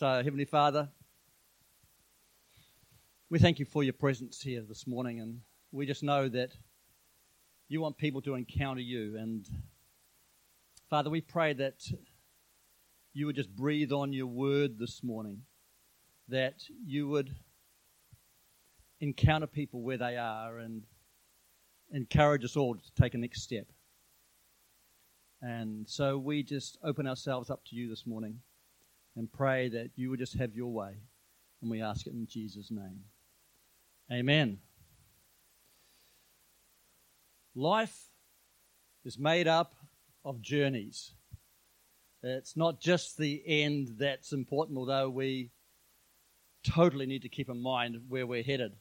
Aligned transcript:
So, 0.00 0.22
Heavenly 0.24 0.46
Father, 0.46 0.88
we 3.28 3.38
thank 3.38 3.58
you 3.58 3.66
for 3.66 3.82
your 3.82 3.92
presence 3.92 4.40
here 4.40 4.62
this 4.66 4.86
morning, 4.86 5.20
and 5.20 5.42
we 5.72 5.84
just 5.84 6.02
know 6.02 6.26
that 6.26 6.52
you 7.68 7.82
want 7.82 7.98
people 7.98 8.22
to 8.22 8.34
encounter 8.34 8.80
you. 8.80 9.18
And 9.18 9.46
Father, 10.88 11.10
we 11.10 11.20
pray 11.20 11.52
that 11.52 11.86
you 13.12 13.26
would 13.26 13.36
just 13.36 13.54
breathe 13.54 13.92
on 13.92 14.14
your 14.14 14.26
word 14.26 14.78
this 14.78 15.04
morning, 15.04 15.42
that 16.28 16.62
you 16.82 17.06
would 17.06 17.36
encounter 19.00 19.46
people 19.46 19.82
where 19.82 19.98
they 19.98 20.16
are 20.16 20.60
and 20.60 20.84
encourage 21.92 22.42
us 22.42 22.56
all 22.56 22.74
to 22.74 22.94
take 22.98 23.12
a 23.12 23.18
next 23.18 23.42
step. 23.42 23.66
And 25.42 25.86
so 25.86 26.16
we 26.16 26.42
just 26.42 26.78
open 26.82 27.06
ourselves 27.06 27.50
up 27.50 27.66
to 27.66 27.76
you 27.76 27.90
this 27.90 28.06
morning 28.06 28.40
and 29.16 29.32
pray 29.32 29.68
that 29.68 29.90
you 29.96 30.10
would 30.10 30.18
just 30.18 30.34
have 30.34 30.54
your 30.54 30.72
way. 30.72 30.92
And 31.60 31.70
we 31.70 31.82
ask 31.82 32.06
it 32.06 32.12
in 32.12 32.26
Jesus' 32.26 32.70
name. 32.70 33.00
Amen. 34.10 34.58
Life 37.54 37.96
is 39.04 39.18
made 39.18 39.46
up 39.46 39.74
of 40.24 40.40
journeys. 40.40 41.12
It's 42.22 42.56
not 42.56 42.80
just 42.80 43.16
the 43.16 43.42
end 43.46 43.96
that's 43.98 44.32
important, 44.32 44.78
although 44.78 45.08
we 45.08 45.50
totally 46.62 47.06
need 47.06 47.22
to 47.22 47.28
keep 47.28 47.48
in 47.48 47.62
mind 47.62 47.96
where 48.08 48.26
we're 48.26 48.42
headed. 48.42 48.72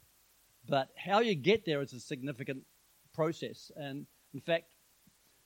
But 0.67 0.89
how 0.97 1.19
you 1.19 1.35
get 1.35 1.65
there 1.65 1.81
is 1.81 1.93
a 1.93 1.99
significant 1.99 2.63
process. 3.13 3.71
And 3.75 4.05
in 4.33 4.41
fact, 4.41 4.73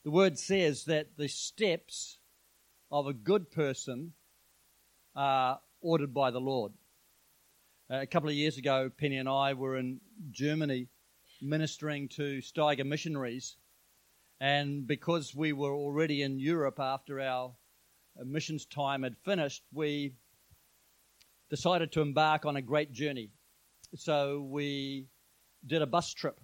the 0.02 0.10
word 0.10 0.38
says 0.38 0.84
that 0.84 1.16
the 1.16 1.28
steps 1.28 2.18
of 2.90 3.06
a 3.06 3.14
good 3.14 3.50
person 3.50 4.12
are 5.14 5.60
ordered 5.80 6.12
by 6.12 6.30
the 6.30 6.40
Lord. 6.40 6.72
Uh, 7.90 8.00
a 8.00 8.06
couple 8.06 8.28
of 8.28 8.34
years 8.34 8.56
ago, 8.56 8.90
Penny 8.96 9.18
and 9.18 9.28
I 9.28 9.52
were 9.54 9.76
in 9.76 10.00
Germany 10.30 10.88
ministering 11.42 12.08
to 12.08 12.38
Steiger 12.38 12.86
missionaries. 12.86 13.56
And 14.40 14.86
because 14.86 15.34
we 15.34 15.52
were 15.52 15.72
already 15.74 16.22
in 16.22 16.38
Europe 16.38 16.80
after 16.80 17.20
our 17.20 17.54
missions 18.24 18.66
time 18.66 19.02
had 19.02 19.16
finished, 19.24 19.62
we 19.72 20.14
decided 21.50 21.92
to 21.92 22.00
embark 22.00 22.44
on 22.46 22.56
a 22.56 22.62
great 22.62 22.92
journey. 22.92 23.30
So 23.96 24.40
we 24.40 25.06
did 25.66 25.82
a 25.82 25.86
bus 25.86 26.12
trip 26.12 26.40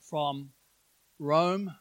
from 0.00 0.50
Rome 1.18 1.72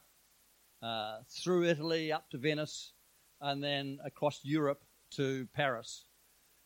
uh, 0.81 1.19
through 1.30 1.66
Italy 1.66 2.11
up 2.11 2.30
to 2.31 2.38
Venice 2.38 2.94
and 3.42 3.64
then 3.64 3.99
across 4.05 4.39
Europe 4.44 4.83
to 5.11 5.47
Paris. 5.53 6.05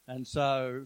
And 0.07 0.27
so 0.27 0.85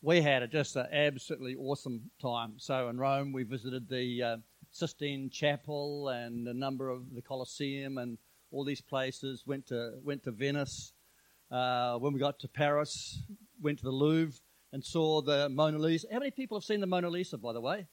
we 0.00 0.20
had 0.20 0.42
a, 0.42 0.48
just 0.48 0.76
an 0.76 0.86
absolutely 0.92 1.54
awesome 1.54 2.10
time. 2.20 2.54
So 2.58 2.88
in 2.88 2.98
Rome, 2.98 3.32
we 3.32 3.44
visited 3.44 3.88
the 3.88 4.22
uh, 4.22 4.36
Sistine 4.70 5.30
Chapel 5.30 6.08
and 6.08 6.48
a 6.48 6.54
number 6.54 6.88
of 6.88 7.14
the 7.14 7.22
Colosseum 7.22 7.98
and 7.98 8.18
all 8.50 8.64
these 8.64 8.80
places. 8.80 9.44
Went 9.46 9.66
to 9.68 9.92
went 10.02 10.24
to 10.24 10.32
Venice. 10.32 10.92
Uh, 11.50 11.98
when 11.98 12.14
we 12.14 12.20
got 12.20 12.38
to 12.40 12.48
Paris, 12.48 13.22
went 13.60 13.78
to 13.78 13.84
the 13.84 13.90
Louvre 13.90 14.40
and 14.72 14.82
saw 14.82 15.20
the 15.20 15.48
Mona 15.50 15.78
Lisa. 15.78 16.06
How 16.10 16.18
many 16.18 16.30
people 16.30 16.56
have 16.58 16.64
seen 16.64 16.80
the 16.80 16.86
Mona 16.86 17.10
Lisa, 17.10 17.36
by 17.36 17.52
the 17.52 17.60
way? 17.60 17.86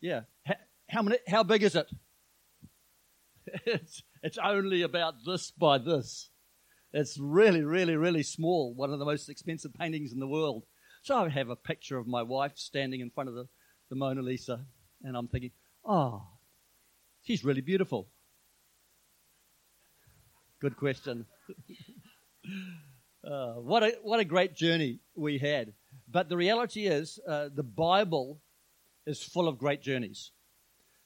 Yeah. 0.00 0.22
How, 0.44 0.54
how 0.88 1.02
many? 1.02 1.18
How 1.26 1.42
big 1.42 1.62
is 1.62 1.74
it? 1.74 1.90
it's 3.66 4.02
it's 4.22 4.38
only 4.38 4.82
about 4.82 5.24
this 5.24 5.50
by 5.50 5.78
this. 5.78 6.29
It's 6.92 7.18
really, 7.18 7.62
really, 7.62 7.96
really 7.96 8.22
small. 8.22 8.74
One 8.74 8.92
of 8.92 8.98
the 8.98 9.04
most 9.04 9.28
expensive 9.28 9.72
paintings 9.74 10.12
in 10.12 10.18
the 10.18 10.26
world. 10.26 10.64
So 11.02 11.16
I 11.16 11.28
have 11.28 11.48
a 11.48 11.56
picture 11.56 11.98
of 11.98 12.06
my 12.06 12.22
wife 12.22 12.52
standing 12.56 13.00
in 13.00 13.10
front 13.10 13.28
of 13.28 13.34
the, 13.34 13.46
the 13.88 13.96
Mona 13.96 14.22
Lisa, 14.22 14.66
and 15.02 15.16
I'm 15.16 15.28
thinking, 15.28 15.52
oh, 15.84 16.22
she's 17.22 17.44
really 17.44 17.60
beautiful. 17.60 18.08
Good 20.60 20.76
question. 20.76 21.24
uh, 23.24 23.54
what, 23.54 23.82
a, 23.82 23.96
what 24.02 24.20
a 24.20 24.24
great 24.24 24.54
journey 24.54 24.98
we 25.14 25.38
had. 25.38 25.72
But 26.10 26.28
the 26.28 26.36
reality 26.36 26.86
is, 26.86 27.18
uh, 27.26 27.48
the 27.54 27.62
Bible 27.62 28.42
is 29.06 29.22
full 29.22 29.48
of 29.48 29.58
great 29.58 29.80
journeys, 29.80 30.32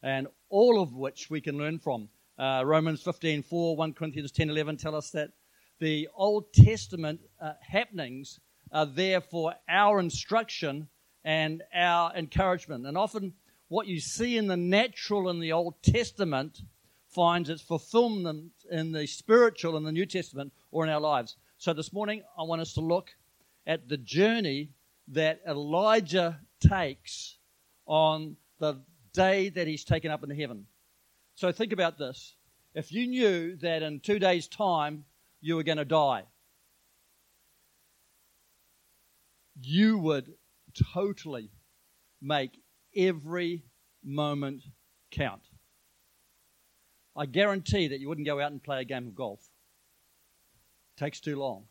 and 0.02 0.26
all 0.48 0.82
of 0.82 0.94
which 0.94 1.30
we 1.30 1.40
can 1.40 1.56
learn 1.56 1.78
from. 1.78 2.08
Uh, 2.36 2.62
Romans 2.64 3.00
15 3.02 3.42
4, 3.42 3.76
1 3.76 3.92
Corinthians 3.92 4.32
10 4.32 4.50
11 4.50 4.76
tell 4.78 4.96
us 4.96 5.10
that 5.10 5.30
the 5.78 6.08
Old 6.14 6.52
Testament 6.52 7.20
uh, 7.40 7.52
happenings 7.60 8.40
are 8.72 8.86
there 8.86 9.20
for 9.20 9.54
our 9.68 10.00
instruction 10.00 10.88
and 11.24 11.62
our 11.74 12.14
encouragement. 12.14 12.86
And 12.86 12.96
often, 12.96 13.32
what 13.68 13.86
you 13.86 14.00
see 14.00 14.36
in 14.36 14.46
the 14.46 14.56
natural 14.56 15.30
in 15.30 15.40
the 15.40 15.52
Old 15.52 15.82
Testament 15.82 16.60
finds 17.08 17.48
its 17.48 17.62
fulfillment 17.62 18.52
in 18.70 18.92
the 18.92 19.06
spiritual 19.06 19.76
in 19.76 19.84
the 19.84 19.92
New 19.92 20.06
Testament 20.06 20.52
or 20.70 20.84
in 20.84 20.90
our 20.90 21.00
lives. 21.00 21.36
So, 21.58 21.72
this 21.72 21.92
morning, 21.92 22.22
I 22.36 22.42
want 22.42 22.60
us 22.60 22.74
to 22.74 22.80
look 22.80 23.10
at 23.66 23.88
the 23.88 23.96
journey 23.96 24.70
that 25.08 25.40
Elijah 25.46 26.40
takes 26.60 27.38
on 27.86 28.36
the 28.58 28.80
day 29.12 29.48
that 29.50 29.66
he's 29.66 29.84
taken 29.84 30.10
up 30.10 30.22
into 30.22 30.34
heaven. 30.34 30.66
So, 31.34 31.52
think 31.52 31.72
about 31.72 31.98
this. 31.98 32.34
If 32.74 32.92
you 32.92 33.06
knew 33.06 33.56
that 33.56 33.82
in 33.82 34.00
two 34.00 34.18
days' 34.18 34.48
time 34.48 35.04
you 35.44 35.56
were 35.56 35.62
going 35.62 35.76
to 35.76 35.84
die, 35.84 36.22
you 39.60 39.98
would 39.98 40.32
totally 40.94 41.50
make 42.22 42.58
every 42.96 43.62
moment 44.02 44.62
count. 45.10 45.42
I 47.14 47.26
guarantee 47.26 47.88
that 47.88 48.00
you 48.00 48.08
wouldn't 48.08 48.26
go 48.26 48.40
out 48.40 48.52
and 48.52 48.62
play 48.62 48.80
a 48.80 48.84
game 48.84 49.06
of 49.06 49.14
golf. 49.14 49.40
It 50.96 51.04
takes 51.04 51.20
too 51.20 51.36
long. 51.36 51.66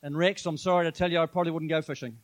And 0.00 0.16
Rex, 0.16 0.46
I'm 0.46 0.56
sorry 0.56 0.84
to 0.84 0.92
tell 0.92 1.10
you, 1.10 1.18
I 1.18 1.26
probably 1.26 1.50
wouldn't 1.50 1.70
go 1.70 1.82
fishing. 1.82 2.18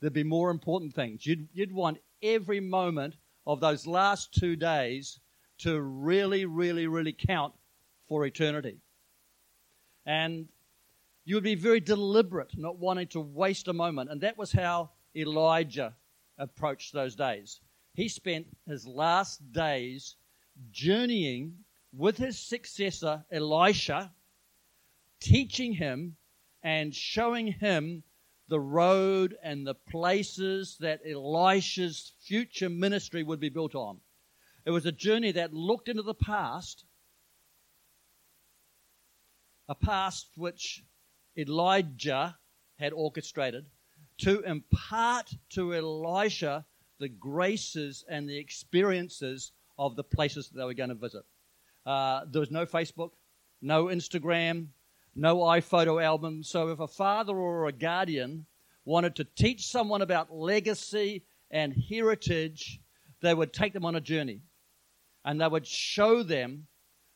There'd 0.00 0.12
be 0.12 0.24
more 0.24 0.50
important 0.50 0.92
things. 0.92 1.24
You'd, 1.24 1.46
you'd 1.52 1.72
want 1.72 1.98
every 2.20 2.58
moment 2.58 3.14
of 3.46 3.60
those 3.60 3.86
last 3.86 4.34
two 4.34 4.56
days 4.56 5.20
to 5.58 5.80
really, 5.80 6.46
really, 6.46 6.88
really 6.88 7.12
count 7.12 7.54
for 8.08 8.24
eternity. 8.26 8.78
And 10.06 10.48
you 11.24 11.36
would 11.36 11.44
be 11.44 11.54
very 11.54 11.80
deliberate, 11.80 12.52
not 12.56 12.78
wanting 12.78 13.08
to 13.08 13.20
waste 13.20 13.68
a 13.68 13.72
moment. 13.72 14.10
And 14.10 14.20
that 14.20 14.36
was 14.36 14.52
how 14.52 14.90
Elijah 15.16 15.94
approached 16.38 16.92
those 16.92 17.16
days. 17.16 17.60
He 17.94 18.08
spent 18.08 18.46
his 18.66 18.86
last 18.86 19.52
days 19.52 20.16
journeying 20.70 21.54
with 21.92 22.18
his 22.18 22.38
successor, 22.38 23.24
Elisha, 23.30 24.12
teaching 25.20 25.72
him 25.72 26.16
and 26.62 26.94
showing 26.94 27.46
him 27.46 28.02
the 28.48 28.60
road 28.60 29.36
and 29.42 29.66
the 29.66 29.74
places 29.74 30.76
that 30.80 31.00
Elisha's 31.08 32.12
future 32.20 32.68
ministry 32.68 33.22
would 33.22 33.40
be 33.40 33.48
built 33.48 33.74
on. 33.74 34.00
It 34.66 34.70
was 34.70 34.86
a 34.86 34.92
journey 34.92 35.32
that 35.32 35.54
looked 35.54 35.88
into 35.88 36.02
the 36.02 36.14
past, 36.14 36.84
a 39.68 39.74
past 39.74 40.28
which 40.36 40.84
Elijah 41.36 42.36
had 42.78 42.92
orchestrated 42.92 43.66
to 44.18 44.40
impart 44.42 45.32
to 45.50 45.74
Elisha 45.74 46.64
the 46.98 47.08
graces 47.08 48.04
and 48.08 48.28
the 48.28 48.38
experiences 48.38 49.52
of 49.78 49.96
the 49.96 50.04
places 50.04 50.48
that 50.48 50.58
they 50.58 50.64
were 50.64 50.74
going 50.74 50.90
to 50.90 50.94
visit. 50.94 51.24
Uh, 51.84 52.24
there 52.30 52.40
was 52.40 52.50
no 52.50 52.64
Facebook, 52.64 53.10
no 53.60 53.86
Instagram, 53.86 54.68
no 55.14 55.38
iPhoto 55.38 56.02
album. 56.02 56.42
So 56.42 56.68
if 56.68 56.80
a 56.80 56.88
father 56.88 57.36
or 57.36 57.66
a 57.66 57.72
guardian 57.72 58.46
wanted 58.84 59.16
to 59.16 59.24
teach 59.24 59.66
someone 59.66 60.02
about 60.02 60.32
legacy 60.32 61.24
and 61.50 61.74
heritage, 61.88 62.80
they 63.20 63.34
would 63.34 63.52
take 63.52 63.72
them 63.72 63.84
on 63.84 63.96
a 63.96 64.00
journey 64.00 64.40
and 65.24 65.40
they 65.40 65.48
would 65.48 65.66
show 65.66 66.22
them 66.22 66.66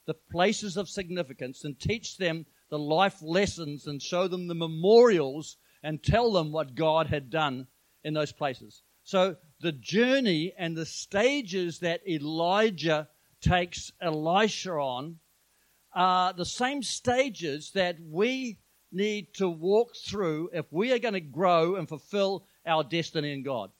the 0.08 0.14
places 0.14 0.78
of 0.78 0.88
significance 0.88 1.64
and 1.64 1.78
teach 1.78 2.16
them 2.16 2.46
the 2.70 2.78
life 2.78 3.20
lessons 3.20 3.86
and 3.86 4.00
show 4.00 4.26
them 4.26 4.48
the 4.48 4.54
memorials 4.54 5.58
and 5.82 6.02
tell 6.02 6.32
them 6.32 6.50
what 6.50 6.74
God 6.74 7.08
had 7.08 7.28
done 7.28 7.66
in 8.02 8.14
those 8.14 8.32
places. 8.32 8.80
So 9.04 9.36
the 9.60 9.72
journey 9.72 10.54
and 10.56 10.74
the 10.74 10.86
stages 10.86 11.80
that 11.80 12.00
Elijah 12.08 13.06
takes 13.42 13.92
Elisha 14.00 14.72
on 14.72 15.18
are 15.92 16.32
the 16.32 16.46
same 16.46 16.82
stages 16.82 17.72
that 17.72 17.98
we 18.00 18.60
need 18.90 19.34
to 19.34 19.46
walk 19.46 19.94
through 19.94 20.48
if 20.54 20.64
we 20.72 20.90
are 20.92 20.98
going 20.98 21.12
to 21.12 21.20
grow 21.20 21.74
and 21.74 21.86
fulfill 21.86 22.46
our 22.64 22.82
destiny 22.82 23.34
in 23.34 23.42
God. 23.42 23.70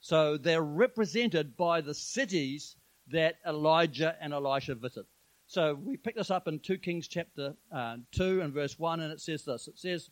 So 0.00 0.36
they're 0.36 0.60
represented 0.60 1.56
by 1.56 1.80
the 1.80 1.94
cities 1.94 2.76
that 3.10 3.36
Elijah 3.46 4.14
and 4.20 4.34
Elisha 4.34 4.74
visit. 4.74 5.06
So 5.52 5.74
we 5.74 5.98
pick 5.98 6.16
this 6.16 6.30
up 6.30 6.48
in 6.48 6.60
2 6.60 6.78
Kings 6.78 7.06
chapter 7.06 7.52
uh, 7.70 7.98
2 8.12 8.40
and 8.40 8.54
verse 8.54 8.78
1, 8.78 9.00
and 9.00 9.12
it 9.12 9.20
says 9.20 9.44
this 9.44 9.68
It 9.68 9.78
says, 9.78 10.08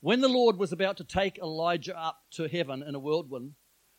When 0.00 0.22
the 0.22 0.30
Lord 0.30 0.56
was 0.56 0.72
about 0.72 0.96
to 0.96 1.04
take 1.04 1.36
Elijah 1.36 1.94
up 1.94 2.22
to 2.36 2.48
heaven 2.48 2.82
in 2.82 2.94
a 2.94 2.98
whirlwind, 2.98 3.52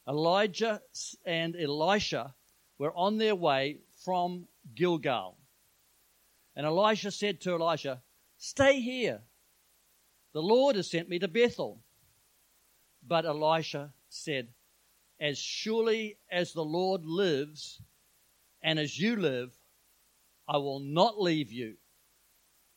Elijah 0.07 0.81
and 1.27 1.55
Elijah 1.55 2.33
were 2.79 2.91
on 2.95 3.19
their 3.19 3.35
way 3.35 3.77
from 4.03 4.47
Gilgal. 4.73 5.37
And 6.55 6.65
Elisha 6.65 7.11
said 7.11 7.39
to 7.41 7.53
Elisha, 7.53 8.01
Stay 8.39 8.81
here. 8.81 9.21
The 10.33 10.41
Lord 10.41 10.75
has 10.75 10.89
sent 10.89 11.07
me 11.07 11.19
to 11.19 11.27
Bethel. 11.27 11.83
But 13.07 13.25
Elisha 13.25 13.93
said, 14.09 14.47
As 15.19 15.37
surely 15.37 16.17
as 16.31 16.53
the 16.53 16.65
Lord 16.65 17.05
lives, 17.05 17.79
and 18.63 18.79
as 18.79 18.99
you 18.99 19.15
live, 19.15 19.56
I 20.47 20.57
will 20.57 20.79
not 20.79 21.19
leave 21.19 21.51
you. 21.51 21.75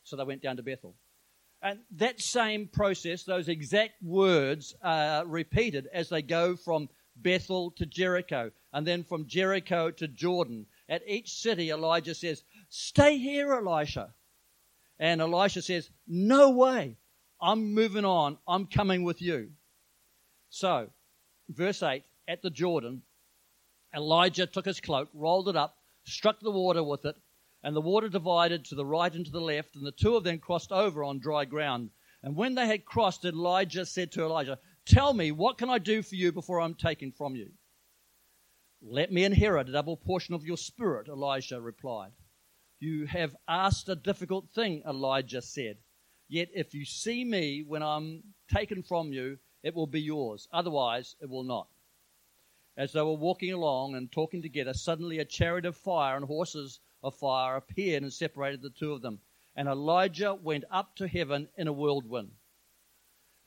So 0.05 0.17
they 0.17 0.25
went 0.25 0.43
down 0.43 0.57
to 0.57 0.63
Bethel. 0.63 0.97
And 1.63 1.81
that 1.97 2.21
same 2.21 2.69
process, 2.69 3.25
those 3.25 3.49
exact 3.49 4.03
words 4.03 4.75
are 4.83 5.27
repeated 5.27 5.89
as 5.93 6.09
they 6.09 6.23
go 6.23 6.57
from 6.57 6.89
Bethel 7.17 7.71
to 7.73 7.85
Jericho, 7.85 8.51
and 8.73 8.87
then 8.87 9.05
from 9.05 9.27
Jericho 9.27 9.91
to 9.91 10.09
Jordan. 10.09 10.67
At 10.89 11.03
each 11.07 11.31
city, 11.31 11.71
Elijah 11.71 12.15
says, 12.15 12.45
Stay 12.69 13.19
here, 13.19 13.53
Elisha. 13.53 14.15
And 14.99 15.21
Elisha 15.21 15.63
says, 15.63 15.91
No 16.07 16.51
way. 16.51 16.97
I'm 17.41 17.75
moving 17.75 18.05
on. 18.05 18.39
I'm 18.47 18.67
coming 18.67 19.03
with 19.03 19.21
you. 19.21 19.51
So, 20.51 20.89
verse 21.49 21.83
8 21.83 22.03
At 22.27 22.43
the 22.43 22.51
Jordan, 22.51 23.03
Elijah 23.95 24.47
took 24.47 24.67
his 24.67 24.81
cloak, 24.81 25.09
rolled 25.13 25.49
it 25.49 25.57
up, 25.57 25.77
struck 26.05 26.41
the 26.41 26.51
water 26.51 26.83
with 26.83 27.05
it, 27.05 27.17
and 27.63 27.77
the 27.77 27.81
water 27.81 28.09
divided 28.09 28.65
to 28.65 28.75
the 28.75 28.87
right 28.87 29.15
and 29.15 29.25
to 29.27 29.31
the 29.31 29.41
left, 29.41 29.77
and 29.77 29.85
the 29.85 29.93
two 29.93 30.17
of 30.17 30.25
them 30.25 30.39
crossed 30.39 30.73
over 30.73 31.05
on 31.05 31.19
dry 31.19 31.45
ground. 31.45 31.91
And 32.23 32.37
when 32.37 32.55
they 32.55 32.67
had 32.67 32.85
crossed, 32.85 33.25
Elijah 33.25 33.87
said 33.87 34.13
to 34.13 34.23
Elisha, 34.23 34.59
Tell 34.87 35.13
me, 35.13 35.31
what 35.31 35.59
can 35.59 35.71
I 35.71 35.79
do 35.79 36.03
for 36.03 36.15
you 36.15 36.33
before 36.33 36.61
I'm 36.61 36.75
taken 36.75 37.13
from 37.13 37.37
you? 37.37 37.51
Let 38.83 39.13
me 39.13 39.25
inherit 39.25 39.69
a 39.69 39.73
double 39.73 39.97
portion 39.97 40.35
of 40.35 40.45
your 40.45 40.57
spirit, 40.57 41.09
Elisha 41.09 41.61
replied. 41.61 42.13
You 42.79 43.07
have 43.07 43.37
asked 43.47 43.91
a 43.91 43.95
difficult 43.95 44.51
thing, 44.51 44.83
Elijah 44.87 45.43
said. 45.43 45.77
Yet 46.29 46.49
if 46.55 46.73
you 46.73 46.87
see 46.87 47.25
me 47.25 47.63
when 47.63 47.83
I'm 47.83 48.23
taken 48.49 48.83
from 48.83 49.13
you, 49.13 49.39
it 49.63 49.75
will 49.75 49.87
be 49.87 50.01
yours. 50.01 50.49
Otherwise, 50.51 51.15
it 51.21 51.29
will 51.29 51.43
not. 51.43 51.69
As 52.77 52.93
they 52.93 53.03
were 53.03 53.13
walking 53.13 53.53
along 53.53 53.97
and 53.97 54.11
talking 54.11 54.41
together, 54.41 54.73
suddenly 54.73 55.19
a 55.19 55.25
chariot 55.27 55.67
of 55.67 55.77
fire 55.77 56.17
and 56.17 56.25
horses 56.25 56.81
of 57.03 57.15
fire 57.15 57.57
appeared 57.57 58.03
and 58.03 58.13
separated 58.13 58.63
the 58.63 58.71
two 58.71 58.93
of 58.93 59.03
them. 59.03 59.21
And 59.57 59.69
Elijah 59.69 60.35
went 60.35 60.65
up 60.71 60.97
to 60.97 61.09
heaven 61.09 61.49
in 61.57 61.69
a 61.69 61.73
whirlwind. 61.73 62.33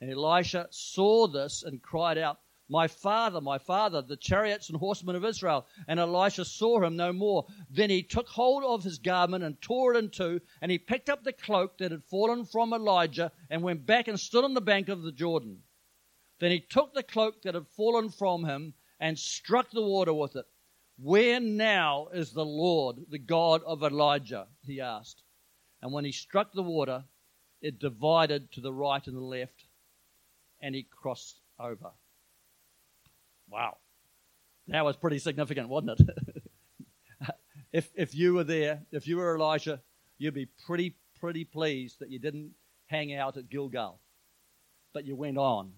And 0.01 0.11
Elisha 0.11 0.67
saw 0.69 1.27
this 1.27 1.63
and 1.63 1.81
cried 1.81 2.17
out, 2.17 2.39
My 2.67 2.88
father, 2.88 3.39
my 3.39 3.57
father, 3.57 4.01
the 4.01 4.17
chariots 4.17 4.69
and 4.69 4.77
horsemen 4.77 5.15
of 5.15 5.23
Israel. 5.23 5.65
And 5.88 6.00
Elisha 6.00 6.44
saw 6.44 6.81
him 6.81 6.97
no 6.97 7.13
more. 7.13 7.45
Then 7.69 7.89
he 7.89 8.03
took 8.03 8.27
hold 8.27 8.63
of 8.63 8.83
his 8.83 9.00
garment 9.00 9.44
and 9.44 9.61
tore 9.61 9.94
it 9.94 9.97
in 9.97 10.09
two, 10.09 10.41
and 10.61 10.71
he 10.71 10.77
picked 10.77 11.09
up 11.09 11.23
the 11.23 11.31
cloak 11.31 11.77
that 11.77 11.91
had 11.91 12.03
fallen 12.03 12.45
from 12.45 12.73
Elijah 12.73 13.31
and 13.49 13.63
went 13.63 13.85
back 13.85 14.07
and 14.07 14.19
stood 14.19 14.44
on 14.44 14.53
the 14.53 14.61
bank 14.61 14.89
of 14.89 15.03
the 15.03 15.11
Jordan. 15.11 15.63
Then 16.39 16.51
he 16.51 16.59
took 16.59 16.94
the 16.94 17.03
cloak 17.03 17.41
that 17.44 17.56
had 17.56 17.67
fallen 17.69 18.09
from 18.09 18.44
him 18.44 18.73
and 18.99 19.17
struck 19.17 19.71
the 19.71 19.81
water 19.81 20.13
with 20.13 20.35
it. 20.35 20.45
Where 20.98 21.40
now 21.40 22.07
is 22.13 22.31
the 22.31 22.45
Lord, 22.45 22.98
the 23.10 23.19
God 23.19 23.62
of 23.66 23.84
Elijah? 23.84 24.48
he 24.63 24.80
asked. 24.80 25.24
And 25.81 25.92
when 25.92 26.06
he 26.06 26.12
struck 26.12 26.54
the 26.54 26.63
water, 26.63 27.04
it 27.62 27.80
divided 27.80 28.51
to 28.54 28.62
the 28.62 28.74
right 28.74 29.06
and 29.06 29.16
the 29.16 29.22
left, 29.22 29.66
and 30.62 30.75
he 30.75 30.84
crossed 30.84 31.40
over. 31.60 31.92
Wow. 33.50 33.78
That 34.68 34.86
was 34.86 34.95
pretty 34.95 35.19
significant, 35.19 35.69
wasn't 35.69 36.00
it? 36.00 36.44
if, 37.74 37.92
if 37.95 38.16
you 38.16 38.34
were 38.34 38.44
there, 38.44 38.81
if 38.92 39.07
you 39.07 39.18
were 39.18 39.36
Elijah, 39.36 39.81
you'd 40.18 40.34
be 40.34 40.48
pretty, 40.66 40.95
pretty 41.19 41.44
pleased 41.44 42.00
that 42.00 42.10
you 42.10 42.19
didn't 42.19 42.51
hang 42.88 43.13
out 43.13 43.38
at 43.38 43.50
Gilgal, 43.50 44.00
but 44.94 45.06
you 45.06 45.16
went 45.16 45.38
on. 45.38 45.74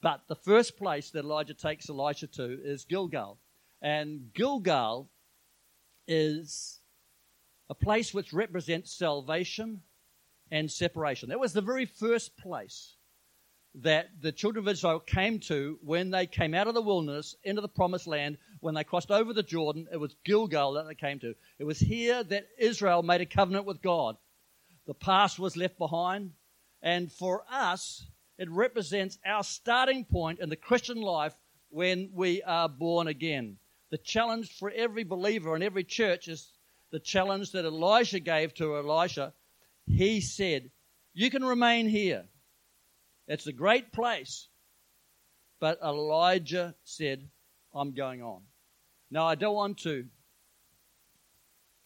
But 0.00 0.22
the 0.26 0.34
first 0.34 0.76
place 0.76 1.10
that 1.10 1.24
Elijah 1.24 1.54
takes 1.54 1.88
Elisha 1.88 2.26
to 2.28 2.58
is 2.64 2.84
Gilgal. 2.84 3.38
And 3.82 4.32
Gilgal 4.32 5.10
is 6.06 6.80
a 7.68 7.74
place 7.74 8.14
which 8.14 8.32
represents 8.32 8.92
salvation 8.92 9.82
and 10.50 10.70
separation. 10.70 11.30
That 11.30 11.40
was 11.40 11.52
the 11.52 11.60
very 11.60 11.86
first 11.86 12.36
place 12.36 12.94
that 13.74 14.10
the 14.20 14.30
children 14.32 14.64
of 14.64 14.70
Israel 14.70 15.00
came 15.00 15.40
to 15.40 15.78
when 15.82 16.10
they 16.10 16.26
came 16.26 16.54
out 16.54 16.68
of 16.68 16.74
the 16.74 16.82
wilderness 16.82 17.34
into 17.42 17.60
the 17.62 17.68
promised 17.68 18.06
land, 18.06 18.36
when 18.60 18.74
they 18.74 18.84
crossed 18.84 19.10
over 19.10 19.32
the 19.32 19.42
Jordan. 19.42 19.88
It 19.90 19.96
was 19.96 20.14
Gilgal 20.24 20.74
that 20.74 20.86
they 20.86 20.94
came 20.94 21.18
to. 21.20 21.34
It 21.58 21.64
was 21.64 21.80
here 21.80 22.22
that 22.22 22.48
Israel 22.58 23.02
made 23.02 23.22
a 23.22 23.26
covenant 23.26 23.64
with 23.64 23.82
God. 23.82 24.16
The 24.86 24.94
past 24.94 25.38
was 25.38 25.56
left 25.56 25.78
behind. 25.78 26.32
And 26.82 27.10
for 27.10 27.44
us, 27.50 28.06
it 28.38 28.50
represents 28.50 29.18
our 29.24 29.42
starting 29.42 30.04
point 30.04 30.40
in 30.40 30.50
the 30.50 30.56
Christian 30.56 31.00
life 31.00 31.34
when 31.70 32.10
we 32.12 32.42
are 32.42 32.68
born 32.68 33.08
again. 33.08 33.56
The 33.92 33.98
challenge 33.98 34.50
for 34.58 34.70
every 34.70 35.04
believer 35.04 35.54
and 35.54 35.62
every 35.62 35.84
church 35.84 36.26
is 36.26 36.50
the 36.92 36.98
challenge 36.98 37.52
that 37.52 37.66
Elijah 37.66 38.20
gave 38.20 38.54
to 38.54 38.78
Elisha. 38.78 39.34
He 39.86 40.22
said, 40.22 40.70
You 41.12 41.30
can 41.30 41.44
remain 41.44 41.86
here. 41.86 42.24
It's 43.28 43.46
a 43.46 43.52
great 43.52 43.92
place. 43.92 44.48
But 45.60 45.78
Elijah 45.84 46.74
said, 46.84 47.28
I'm 47.74 47.92
going 47.92 48.22
on. 48.22 48.40
Now, 49.10 49.26
I 49.26 49.34
don't 49.34 49.54
want 49.54 49.80
to 49.80 50.06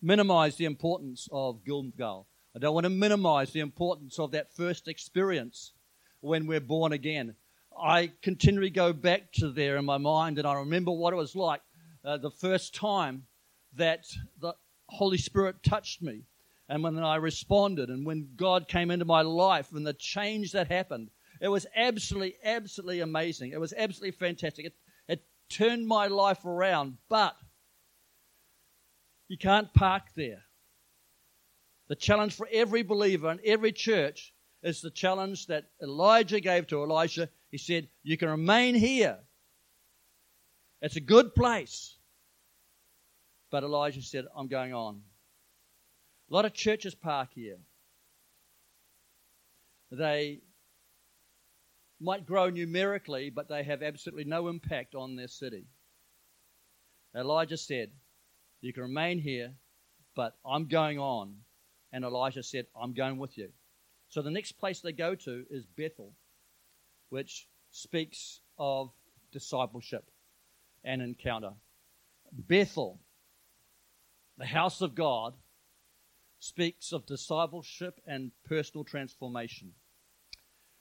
minimize 0.00 0.54
the 0.54 0.66
importance 0.66 1.28
of 1.32 1.64
Gilgal. 1.64 2.28
I 2.54 2.60
don't 2.60 2.72
want 2.74 2.84
to 2.84 2.90
minimize 2.90 3.50
the 3.50 3.60
importance 3.60 4.20
of 4.20 4.30
that 4.30 4.54
first 4.54 4.86
experience 4.86 5.72
when 6.20 6.46
we're 6.46 6.60
born 6.60 6.92
again. 6.92 7.34
I 7.76 8.12
continually 8.22 8.70
go 8.70 8.92
back 8.92 9.32
to 9.40 9.50
there 9.50 9.76
in 9.76 9.84
my 9.84 9.98
mind 9.98 10.38
and 10.38 10.46
I 10.46 10.54
remember 10.54 10.92
what 10.92 11.12
it 11.12 11.16
was 11.16 11.34
like 11.34 11.60
uh, 12.06 12.16
the 12.16 12.30
first 12.30 12.74
time 12.74 13.26
that 13.74 14.06
the 14.40 14.54
Holy 14.88 15.18
Spirit 15.18 15.62
touched 15.62 16.00
me 16.00 16.22
and 16.68 16.82
when 16.82 16.98
I 16.98 17.16
responded 17.16 17.90
and 17.90 18.06
when 18.06 18.30
God 18.36 18.68
came 18.68 18.90
into 18.90 19.04
my 19.04 19.22
life 19.22 19.72
and 19.72 19.86
the 19.86 19.92
change 19.92 20.52
that 20.52 20.70
happened. 20.70 21.10
It 21.40 21.48
was 21.48 21.66
absolutely, 21.74 22.36
absolutely 22.44 23.00
amazing. 23.00 23.50
It 23.52 23.60
was 23.60 23.74
absolutely 23.76 24.12
fantastic. 24.12 24.66
It, 24.66 24.74
it 25.08 25.24
turned 25.50 25.86
my 25.86 26.06
life 26.06 26.44
around, 26.44 26.96
but 27.08 27.36
you 29.28 29.36
can't 29.36 29.72
park 29.74 30.04
there. 30.14 30.42
The 31.88 31.96
challenge 31.96 32.34
for 32.34 32.48
every 32.50 32.82
believer 32.82 33.28
and 33.28 33.40
every 33.44 33.72
church 33.72 34.32
is 34.62 34.80
the 34.80 34.90
challenge 34.90 35.46
that 35.46 35.66
Elijah 35.82 36.40
gave 36.40 36.66
to 36.68 36.82
Elisha. 36.82 37.28
He 37.50 37.58
said, 37.58 37.88
You 38.02 38.16
can 38.16 38.28
remain 38.28 38.74
here. 38.74 39.18
It's 40.80 40.96
a 40.96 41.00
good 41.00 41.34
place. 41.34 41.95
But 43.56 43.64
Elijah 43.64 44.02
said, 44.02 44.26
I'm 44.36 44.48
going 44.48 44.74
on. 44.74 45.00
A 46.30 46.34
lot 46.34 46.44
of 46.44 46.52
churches 46.52 46.94
park 46.94 47.30
here. 47.34 47.56
They 49.90 50.42
might 51.98 52.26
grow 52.26 52.50
numerically, 52.50 53.30
but 53.30 53.48
they 53.48 53.62
have 53.62 53.82
absolutely 53.82 54.24
no 54.24 54.48
impact 54.48 54.94
on 54.94 55.16
their 55.16 55.28
city. 55.28 55.64
Elijah 57.16 57.56
said, 57.56 57.92
You 58.60 58.74
can 58.74 58.82
remain 58.82 59.20
here, 59.20 59.54
but 60.14 60.36
I'm 60.44 60.66
going 60.66 60.98
on. 60.98 61.36
And 61.94 62.04
Elijah 62.04 62.42
said, 62.42 62.66
I'm 62.78 62.92
going 62.92 63.16
with 63.16 63.38
you. 63.38 63.48
So 64.10 64.20
the 64.20 64.30
next 64.30 64.52
place 64.58 64.80
they 64.82 64.92
go 64.92 65.14
to 65.14 65.46
is 65.48 65.64
Bethel, 65.64 66.12
which 67.08 67.48
speaks 67.70 68.40
of 68.58 68.90
discipleship 69.32 70.10
and 70.84 71.00
encounter. 71.00 71.52
Bethel 72.30 73.00
the 74.38 74.46
house 74.46 74.80
of 74.80 74.94
God 74.94 75.34
speaks 76.38 76.92
of 76.92 77.06
discipleship 77.06 78.00
and 78.06 78.30
personal 78.44 78.84
transformation. 78.84 79.72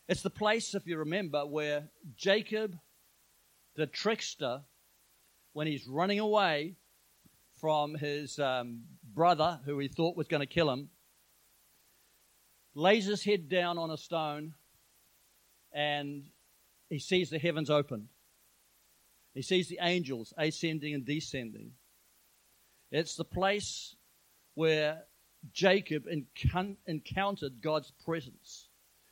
It's 0.08 0.22
the 0.22 0.30
place, 0.30 0.76
if 0.76 0.86
you 0.86 0.98
remember, 0.98 1.46
where 1.46 1.90
Jacob, 2.16 2.78
the 3.76 3.88
trickster, 3.88 4.62
when 5.54 5.68
he's 5.68 5.88
running 5.88 6.20
away 6.20 6.76
from 7.60 7.96
his 7.96 8.38
um, 8.38 8.84
brother, 9.14 9.60
who 9.66 9.80
he 9.80 9.88
thought 9.88 10.18
was 10.18 10.28
going 10.28 10.42
to 10.42 10.46
kill 10.46 10.70
him, 10.70 10.90
lays 12.76 13.06
his 13.06 13.24
head 13.24 13.50
down 13.50 13.78
on 13.78 13.90
a 13.90 13.98
stone 13.98 14.54
and 15.74 16.26
he 16.90 17.00
sees 17.00 17.30
the 17.30 17.40
heavens 17.40 17.70
open. 17.70 18.10
He 19.34 19.42
sees 19.42 19.68
the 19.68 19.80
angels 19.82 20.34
ascending 20.38 20.94
and 20.94 21.06
descending. 21.06 21.72
It's 22.98 23.18
the 23.18 23.26
place 23.26 23.98
where 24.54 25.04
Jacob 25.52 26.06
encountered 26.08 27.62
God's 27.62 27.92
presence 28.06 28.70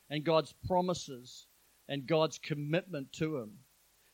and 0.09 0.23
God's 0.23 0.53
promises 0.65 1.47
and 1.89 2.07
God's 2.07 2.37
commitment 2.37 3.11
to 3.17 3.35
him. 3.39 3.51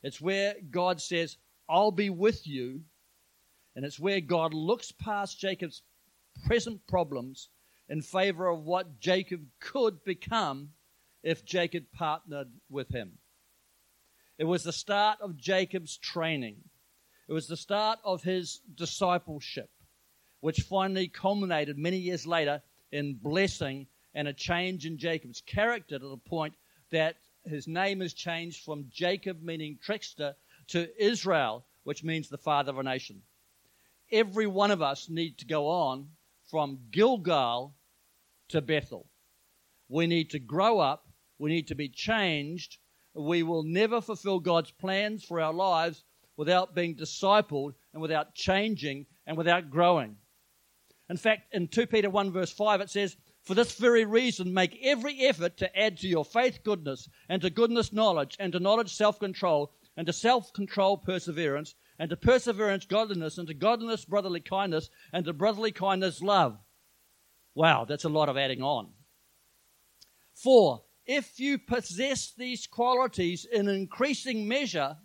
It's 0.02 0.20
where 0.20 0.56
God 0.72 1.00
says, 1.00 1.36
I'll 1.68 1.92
be 1.92 2.10
with 2.10 2.48
you. 2.48 2.80
And 3.76 3.84
it's 3.84 4.00
where 4.00 4.20
God 4.20 4.52
looks 4.52 4.90
past 4.90 5.38
Jacob's 5.38 5.82
present 6.46 6.84
problems 6.88 7.48
in 7.88 8.02
favor 8.02 8.48
of 8.48 8.64
what 8.64 8.98
Jacob 8.98 9.42
could 9.60 10.02
become 10.02 10.70
if 11.22 11.44
Jacob 11.44 11.84
partnered 11.92 12.48
with 12.68 12.88
him. 12.88 13.18
It 14.36 14.46
was 14.46 14.64
the 14.64 14.72
start 14.72 15.20
of 15.20 15.36
Jacob's 15.36 15.96
training. 15.96 16.56
It 17.30 17.32
was 17.32 17.46
the 17.46 17.56
start 17.56 18.00
of 18.02 18.24
his 18.24 18.60
discipleship, 18.74 19.70
which 20.40 20.62
finally 20.62 21.06
culminated 21.06 21.78
many 21.78 21.96
years 21.96 22.26
later 22.26 22.60
in 22.90 23.20
blessing 23.22 23.86
and 24.14 24.26
a 24.26 24.32
change 24.32 24.84
in 24.84 24.98
Jacob's 24.98 25.40
character 25.40 26.00
to 26.00 26.08
the 26.08 26.16
point 26.16 26.54
that 26.90 27.18
his 27.44 27.68
name 27.68 28.02
is 28.02 28.14
changed 28.14 28.64
from 28.64 28.86
Jacob, 28.90 29.42
meaning 29.42 29.78
trickster, 29.80 30.34
to 30.70 30.88
Israel, 31.00 31.64
which 31.84 32.02
means 32.02 32.28
the 32.28 32.36
father 32.36 32.72
of 32.72 32.78
a 32.78 32.82
nation. 32.82 33.22
Every 34.10 34.48
one 34.48 34.72
of 34.72 34.82
us 34.82 35.08
need 35.08 35.38
to 35.38 35.46
go 35.46 35.68
on 35.68 36.08
from 36.50 36.80
Gilgal 36.90 37.76
to 38.48 38.60
Bethel. 38.60 39.06
We 39.88 40.08
need 40.08 40.30
to 40.30 40.40
grow 40.40 40.80
up. 40.80 41.06
We 41.38 41.50
need 41.50 41.68
to 41.68 41.76
be 41.76 41.90
changed. 41.90 42.78
We 43.14 43.44
will 43.44 43.62
never 43.62 44.00
fulfill 44.00 44.40
God's 44.40 44.72
plans 44.72 45.22
for 45.22 45.40
our 45.40 45.52
lives 45.52 46.02
without 46.40 46.74
being 46.74 46.96
discipled 46.96 47.74
and 47.92 48.00
without 48.00 48.34
changing 48.34 49.04
and 49.26 49.36
without 49.36 49.68
growing. 49.68 50.16
In 51.10 51.18
fact, 51.18 51.52
in 51.52 51.68
2 51.68 51.86
Peter 51.86 52.08
1, 52.08 52.32
verse 52.32 52.50
5, 52.50 52.80
it 52.80 52.88
says, 52.88 53.14
For 53.42 53.54
this 53.54 53.74
very 53.74 54.06
reason, 54.06 54.54
make 54.54 54.78
every 54.82 55.20
effort 55.26 55.58
to 55.58 55.78
add 55.78 55.98
to 55.98 56.08
your 56.08 56.24
faith 56.24 56.60
goodness, 56.64 57.10
and 57.28 57.42
to 57.42 57.50
goodness 57.50 57.92
knowledge, 57.92 58.38
and 58.40 58.54
to 58.54 58.58
knowledge 58.58 58.90
self 58.94 59.20
control, 59.20 59.74
and 59.98 60.06
to 60.06 60.14
self 60.14 60.50
control 60.54 60.96
perseverance, 60.96 61.74
and 61.98 62.08
to 62.08 62.16
perseverance 62.16 62.86
godliness, 62.86 63.36
and 63.36 63.46
to 63.48 63.52
godliness 63.52 64.06
brotherly 64.06 64.40
kindness, 64.40 64.88
and 65.12 65.26
to 65.26 65.34
brotherly 65.34 65.72
kindness 65.72 66.22
love. 66.22 66.56
Wow, 67.54 67.84
that's 67.84 68.04
a 68.04 68.08
lot 68.08 68.30
of 68.30 68.38
adding 68.38 68.62
on. 68.62 68.88
Four, 70.32 70.84
if 71.04 71.38
you 71.38 71.58
possess 71.58 72.32
these 72.32 72.66
qualities 72.66 73.44
in 73.44 73.68
increasing 73.68 74.48
measure, 74.48 74.96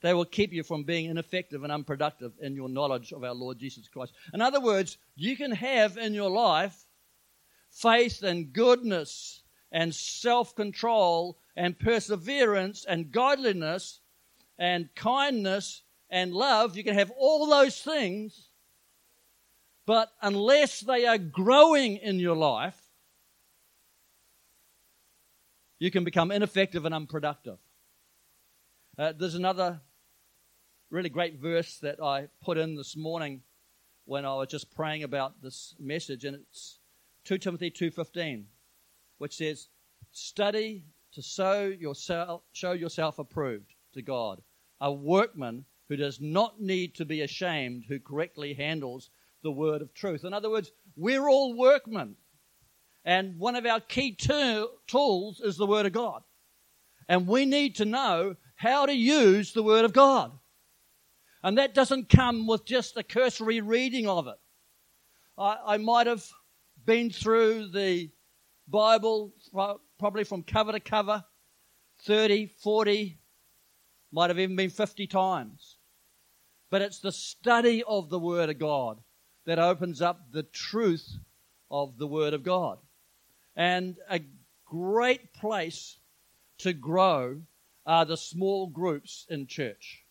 they 0.00 0.14
will 0.14 0.24
keep 0.24 0.52
you 0.52 0.62
from 0.62 0.84
being 0.84 1.06
ineffective 1.06 1.64
and 1.64 1.72
unproductive 1.72 2.32
in 2.40 2.54
your 2.54 2.68
knowledge 2.68 3.12
of 3.12 3.24
our 3.24 3.34
Lord 3.34 3.58
Jesus 3.58 3.88
Christ. 3.88 4.12
In 4.32 4.40
other 4.40 4.60
words, 4.60 4.98
you 5.16 5.36
can 5.36 5.50
have 5.52 5.96
in 5.96 6.14
your 6.14 6.30
life 6.30 6.86
faith 7.70 8.22
and 8.22 8.52
goodness 8.52 9.42
and 9.72 9.94
self 9.94 10.54
control 10.54 11.38
and 11.56 11.78
perseverance 11.78 12.84
and 12.88 13.10
godliness 13.10 14.00
and 14.58 14.88
kindness 14.94 15.82
and 16.10 16.32
love. 16.32 16.76
You 16.76 16.84
can 16.84 16.94
have 16.94 17.10
all 17.18 17.46
those 17.46 17.80
things 17.80 18.48
but 19.88 20.12
unless 20.20 20.80
they 20.80 21.06
are 21.06 21.16
growing 21.16 21.96
in 21.96 22.18
your 22.18 22.36
life, 22.36 22.78
you 25.78 25.90
can 25.90 26.04
become 26.04 26.30
ineffective 26.30 26.84
and 26.84 26.94
unproductive. 26.94 27.56
Uh, 28.98 29.14
there's 29.18 29.34
another 29.34 29.80
really 30.90 31.08
great 31.08 31.38
verse 31.38 31.78
that 31.78 32.02
I 32.02 32.28
put 32.42 32.58
in 32.58 32.74
this 32.74 32.96
morning 32.96 33.42
when 34.04 34.24
I 34.24 34.34
was 34.34 34.48
just 34.48 34.74
praying 34.74 35.02
about 35.02 35.42
this 35.42 35.74
message, 35.78 36.24
and 36.24 36.36
it's 36.36 36.78
2 37.24 37.38
Timothy 37.38 37.70
2.15, 37.70 38.44
which 39.18 39.36
says, 39.36 39.68
Study 40.12 40.84
to 41.12 41.20
show 41.20 41.66
yourself, 41.66 42.42
show 42.52 42.72
yourself 42.72 43.18
approved 43.18 43.74
to 43.92 44.02
God, 44.02 44.40
a 44.80 44.90
workman 44.90 45.66
who 45.88 45.96
does 45.96 46.20
not 46.20 46.60
need 46.60 46.94
to 46.94 47.04
be 47.04 47.20
ashamed, 47.20 47.84
who 47.88 48.00
correctly 48.00 48.54
handles 48.54 49.10
the 49.42 49.52
word 49.52 49.82
of 49.82 49.92
truth. 49.92 50.24
In 50.24 50.32
other 50.32 50.50
words, 50.50 50.70
we're 50.96 51.28
all 51.28 51.56
workmen. 51.56 52.16
And 53.04 53.38
one 53.38 53.56
of 53.56 53.66
our 53.66 53.80
key 53.80 54.12
tools 54.86 55.40
is 55.40 55.56
the 55.56 55.66
word 55.66 55.86
of 55.86 55.92
God. 55.92 56.22
And 57.08 57.26
we 57.26 57.46
need 57.46 57.76
to 57.76 57.84
know 57.84 58.36
how 58.56 58.86
to 58.86 58.92
use 58.92 59.52
the 59.52 59.62
word 59.62 59.84
of 59.84 59.92
God. 59.92 60.32
And 61.42 61.58
that 61.58 61.74
doesn't 61.74 62.08
come 62.08 62.46
with 62.46 62.64
just 62.64 62.96
a 62.96 63.02
cursory 63.02 63.60
reading 63.60 64.08
of 64.08 64.26
it. 64.26 64.38
I, 65.36 65.58
I 65.66 65.76
might 65.76 66.06
have 66.06 66.24
been 66.84 67.10
through 67.10 67.68
the 67.68 68.10
Bible 68.66 69.32
probably 69.98 70.24
from 70.24 70.42
cover 70.42 70.72
to 70.72 70.80
cover 70.80 71.24
30, 72.02 72.46
40, 72.46 73.18
might 74.12 74.30
have 74.30 74.38
even 74.38 74.56
been 74.56 74.70
50 74.70 75.06
times. 75.06 75.76
But 76.70 76.82
it's 76.82 77.00
the 77.00 77.12
study 77.12 77.82
of 77.86 78.10
the 78.10 78.18
Word 78.18 78.50
of 78.50 78.58
God 78.58 78.98
that 79.46 79.58
opens 79.58 80.02
up 80.02 80.32
the 80.32 80.42
truth 80.42 81.18
of 81.70 81.98
the 81.98 82.06
Word 82.06 82.34
of 82.34 82.42
God. 82.42 82.78
And 83.56 83.96
a 84.10 84.20
great 84.66 85.32
place 85.32 85.98
to 86.58 86.72
grow 86.72 87.42
are 87.86 88.04
the 88.04 88.16
small 88.16 88.66
groups 88.66 89.26
in 89.30 89.46
church. 89.46 90.04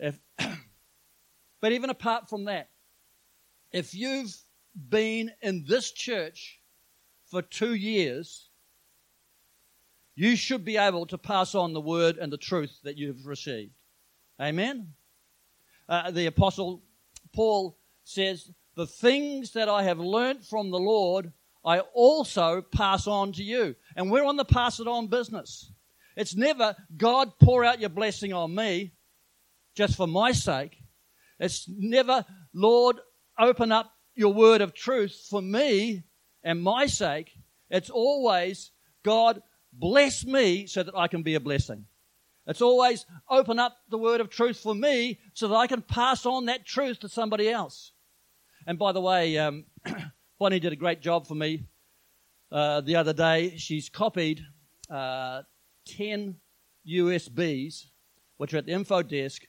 If, 0.00 0.18
but 1.60 1.72
even 1.72 1.90
apart 1.90 2.28
from 2.28 2.46
that, 2.46 2.70
if 3.70 3.94
you've 3.94 4.34
been 4.88 5.30
in 5.42 5.64
this 5.68 5.92
church 5.92 6.60
for 7.26 7.42
two 7.42 7.74
years, 7.74 8.48
you 10.16 10.36
should 10.36 10.64
be 10.64 10.76
able 10.76 11.06
to 11.06 11.18
pass 11.18 11.54
on 11.54 11.72
the 11.72 11.80
word 11.80 12.16
and 12.16 12.32
the 12.32 12.38
truth 12.38 12.80
that 12.82 12.96
you've 12.96 13.26
received. 13.26 13.72
Amen? 14.40 14.88
Uh, 15.88 16.10
the 16.10 16.26
Apostle 16.26 16.82
Paul 17.32 17.78
says, 18.04 18.50
The 18.74 18.86
things 18.86 19.52
that 19.52 19.68
I 19.68 19.82
have 19.82 19.98
learnt 19.98 20.44
from 20.44 20.70
the 20.70 20.78
Lord, 20.78 21.32
I 21.64 21.80
also 21.80 22.62
pass 22.62 23.06
on 23.06 23.32
to 23.32 23.42
you. 23.42 23.76
And 23.96 24.10
we're 24.10 24.24
on 24.24 24.36
the 24.36 24.44
pass 24.44 24.80
it 24.80 24.88
on 24.88 25.08
business. 25.08 25.70
It's 26.16 26.34
never, 26.34 26.74
God, 26.96 27.38
pour 27.38 27.64
out 27.64 27.80
your 27.80 27.90
blessing 27.90 28.32
on 28.32 28.54
me 28.54 28.92
just 29.74 29.96
for 29.96 30.06
my 30.06 30.32
sake. 30.32 30.76
It's 31.38 31.66
never, 31.68 32.24
Lord, 32.52 32.96
open 33.38 33.72
up 33.72 33.92
your 34.14 34.32
word 34.32 34.60
of 34.60 34.74
truth 34.74 35.26
for 35.28 35.40
me 35.40 36.04
and 36.42 36.62
my 36.62 36.86
sake. 36.86 37.30
It's 37.70 37.90
always, 37.90 38.72
God, 39.02 39.42
bless 39.72 40.24
me 40.24 40.66
so 40.66 40.82
that 40.82 40.96
I 40.96 41.08
can 41.08 41.22
be 41.22 41.34
a 41.34 41.40
blessing. 41.40 41.86
It's 42.46 42.62
always 42.62 43.06
open 43.28 43.58
up 43.58 43.76
the 43.88 43.98
word 43.98 44.20
of 44.20 44.28
truth 44.28 44.58
for 44.58 44.74
me 44.74 45.20
so 45.34 45.48
that 45.48 45.54
I 45.54 45.66
can 45.66 45.82
pass 45.82 46.26
on 46.26 46.46
that 46.46 46.66
truth 46.66 47.00
to 47.00 47.08
somebody 47.08 47.48
else. 47.48 47.92
And 48.66 48.78
by 48.78 48.92
the 48.92 49.00
way, 49.00 49.38
um, 49.38 49.66
Bonnie 50.38 50.60
did 50.60 50.72
a 50.72 50.76
great 50.76 51.00
job 51.00 51.26
for 51.26 51.34
me 51.34 51.66
uh, 52.50 52.80
the 52.80 52.96
other 52.96 53.12
day. 53.12 53.56
She's 53.56 53.88
copied 53.88 54.40
uh, 54.90 55.42
10 55.86 56.36
USBs, 56.88 57.86
which 58.36 58.54
are 58.54 58.58
at 58.58 58.66
the 58.66 58.72
info 58.72 59.02
desk, 59.02 59.42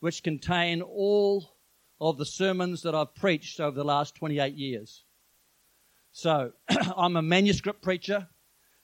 which 0.00 0.22
contain 0.22 0.82
all 0.82 1.56
of 2.00 2.18
the 2.18 2.26
sermons 2.26 2.82
that 2.82 2.94
I've 2.94 3.14
preached 3.14 3.60
over 3.60 3.76
the 3.76 3.84
last 3.84 4.14
28 4.14 4.54
years. 4.54 5.04
So 6.12 6.52
I'm 6.96 7.16
a 7.16 7.22
manuscript 7.22 7.82
preacher. 7.82 8.28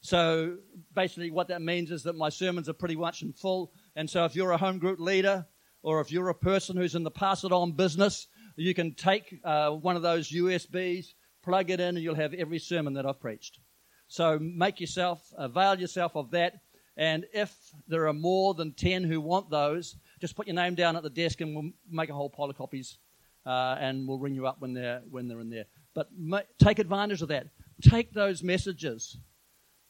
So 0.01 0.59
basically, 0.95 1.31
what 1.31 1.49
that 1.49 1.63
means 1.63 1.91
is 1.91 2.03
that 2.03 2.17
my 2.17 2.29
sermons 2.29 2.69
are 2.69 2.75
pretty 2.75 2.97
much 2.97 3.23
in 3.23 3.33
full. 3.33 3.73
And 3.97 4.09
so 4.09 4.25
if 4.25 4.37
you're 4.37 4.51
a 4.51 4.59
home 4.59 4.79
group 4.79 5.01
leader 5.01 5.47
or 5.83 6.01
if 6.01 6.11
you're 6.11 6.29
a 6.29 6.35
person 6.35 6.77
who's 6.77 6.95
in 6.95 7.05
the 7.05 7.11
pass 7.11 7.45
it 7.45 7.53
on 7.53 7.73
business, 7.73 8.27
you 8.57 8.75
can 8.75 8.95
take 8.95 9.41
uh, 9.45 9.71
one 9.71 9.97
of 9.97 10.03
those 10.03 10.31
USBs, 10.31 11.07
plug 11.43 11.71
it 11.71 11.81
in, 11.81 11.97
and 11.97 11.99
you'll 11.99 12.15
have 12.15 12.35
every 12.35 12.59
sermon 12.59 12.95
that 12.95 13.07
I've 13.07 13.21
preached. 13.21 13.61
So 14.09 14.39
make 14.39 14.81
yourself, 14.81 15.21
avail 15.37 15.79
yourself 15.81 16.17
of 16.17 16.31
that. 16.33 16.55
And 16.97 17.27
if 17.33 17.53
there 17.89 18.07
are 18.07 18.13
more 18.13 18.55
than 18.55 18.73
10 18.73 19.05
who 19.05 19.21
want 19.21 19.51
those, 19.51 19.97
just 20.25 20.37
put 20.37 20.47
your 20.47 20.57
name 20.57 20.75
down 20.75 20.97
at 20.97 21.03
the 21.03 21.11
desk 21.11 21.43
and 21.43 21.55
we'll 21.55 21.71
make 21.91 22.09
a 22.09 22.15
whole 22.15 22.31
pile 22.31 22.49
of 22.49 22.57
copies 22.57 22.97
uh, 23.45 23.77
and 23.79 24.09
we'll 24.09 24.19
ring 24.19 24.35
you 24.35 24.47
up 24.47 24.59
when 24.59 24.73
they're, 24.73 25.03
when 25.11 25.29
they're 25.29 25.41
in 25.41 25.51
there. 25.51 25.67
But 25.93 26.09
ma- 26.17 26.41
take 26.59 26.79
advantage 26.79 27.21
of 27.21 27.29
that. 27.29 27.49
Take 27.83 28.15
those 28.15 28.43
messages 28.43 29.19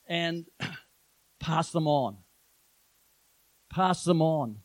and 0.09 0.45
pass 1.39 1.71
them 1.71 1.87
on. 1.87 2.17
Pass 3.71 4.03
them 4.03 4.21
on. 4.21 4.57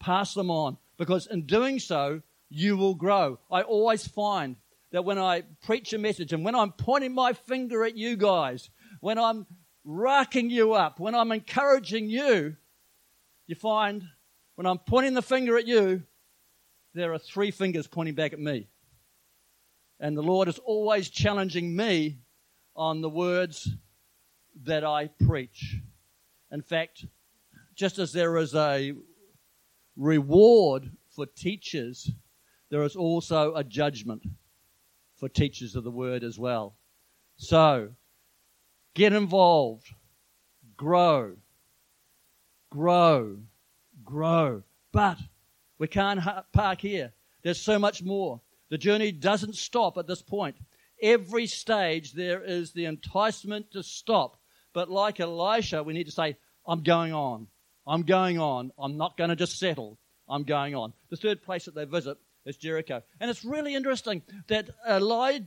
Pass 0.00 0.32
them 0.32 0.50
on. 0.50 0.78
Because 0.96 1.26
in 1.26 1.44
doing 1.44 1.78
so, 1.78 2.22
you 2.48 2.78
will 2.78 2.94
grow. 2.94 3.38
I 3.50 3.60
always 3.60 4.08
find 4.08 4.56
that 4.92 5.04
when 5.04 5.18
I 5.18 5.42
preach 5.62 5.92
a 5.92 5.98
message 5.98 6.32
and 6.32 6.42
when 6.42 6.54
I'm 6.54 6.72
pointing 6.72 7.12
my 7.12 7.34
finger 7.34 7.84
at 7.84 7.98
you 7.98 8.16
guys, 8.16 8.70
when 9.00 9.18
I'm 9.18 9.44
racking 9.84 10.48
you 10.48 10.72
up, 10.72 10.98
when 10.98 11.14
I'm 11.14 11.32
encouraging 11.32 12.08
you, 12.08 12.56
you 13.46 13.54
find 13.54 14.02
when 14.56 14.66
I'm 14.66 14.78
pointing 14.78 15.14
the 15.14 15.22
finger 15.22 15.56
at 15.56 15.66
you, 15.66 16.02
there 16.94 17.12
are 17.12 17.18
three 17.18 17.50
fingers 17.50 17.86
pointing 17.86 18.14
back 18.14 18.32
at 18.32 18.40
me. 18.40 18.68
And 20.00 20.16
the 20.16 20.22
Lord 20.22 20.48
is 20.48 20.58
always 20.58 21.08
challenging 21.08 21.76
me 21.76 22.18
on 22.74 23.00
the 23.00 23.08
words 23.08 23.68
that 24.64 24.82
I 24.82 25.08
preach. 25.26 25.76
In 26.50 26.62
fact, 26.62 27.04
just 27.74 27.98
as 27.98 28.12
there 28.12 28.38
is 28.38 28.54
a 28.54 28.94
reward 29.96 30.90
for 31.10 31.26
teachers, 31.26 32.10
there 32.70 32.82
is 32.82 32.96
also 32.96 33.54
a 33.54 33.64
judgment 33.64 34.22
for 35.16 35.28
teachers 35.28 35.76
of 35.76 35.84
the 35.84 35.90
word 35.90 36.24
as 36.24 36.38
well. 36.38 36.76
So, 37.36 37.90
get 38.94 39.12
involved, 39.12 39.92
grow, 40.76 41.36
grow, 42.70 43.38
grow. 44.06 44.62
But 44.92 45.18
we 45.78 45.88
can't 45.88 46.20
park 46.52 46.80
here. 46.80 47.12
There's 47.42 47.60
so 47.60 47.78
much 47.78 48.02
more. 48.02 48.40
The 48.70 48.78
journey 48.78 49.12
doesn't 49.12 49.56
stop 49.56 49.98
at 49.98 50.06
this 50.06 50.22
point. 50.22 50.56
Every 51.02 51.46
stage 51.46 52.12
there 52.12 52.42
is 52.42 52.72
the 52.72 52.86
enticement 52.86 53.72
to 53.72 53.82
stop. 53.82 54.38
But 54.72 54.90
like 54.90 55.20
Elisha, 55.20 55.82
we 55.82 55.92
need 55.92 56.06
to 56.06 56.12
say, 56.12 56.36
I'm 56.66 56.82
going 56.82 57.12
on. 57.12 57.46
I'm 57.86 58.02
going 58.02 58.38
on. 58.38 58.72
I'm 58.78 58.96
not 58.96 59.16
going 59.16 59.30
to 59.30 59.36
just 59.36 59.58
settle. 59.58 59.98
I'm 60.28 60.42
going 60.42 60.74
on. 60.74 60.92
The 61.10 61.16
third 61.16 61.42
place 61.42 61.66
that 61.66 61.74
they 61.74 61.84
visit 61.84 62.16
is 62.44 62.56
Jericho. 62.56 63.02
And 63.20 63.30
it's 63.30 63.44
really 63.44 63.74
interesting 63.74 64.22
that 64.48 64.70
Elijah 64.88 65.38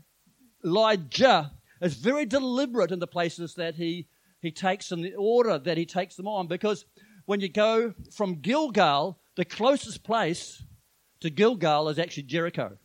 is 1.81 1.95
very 1.95 2.25
deliberate 2.25 2.91
in 2.91 2.99
the 2.99 3.07
places 3.07 3.55
that 3.55 3.75
he, 3.75 4.07
he 4.41 4.51
takes 4.51 4.91
and 4.91 5.03
the 5.03 5.15
order 5.15 5.57
that 5.57 5.77
he 5.77 5.85
takes 5.85 6.15
them 6.15 6.27
on 6.27 6.47
because 6.47 6.85
when 7.29 7.41
you 7.41 7.47
go 7.47 7.93
from 8.15 8.41
Gilgal, 8.41 9.19
the 9.35 9.45
closest 9.45 10.03
place 10.03 10.63
to 11.19 11.29
Gilgal 11.29 11.89
is 11.89 11.99
actually 11.99 12.23
Jericho, 12.23 12.75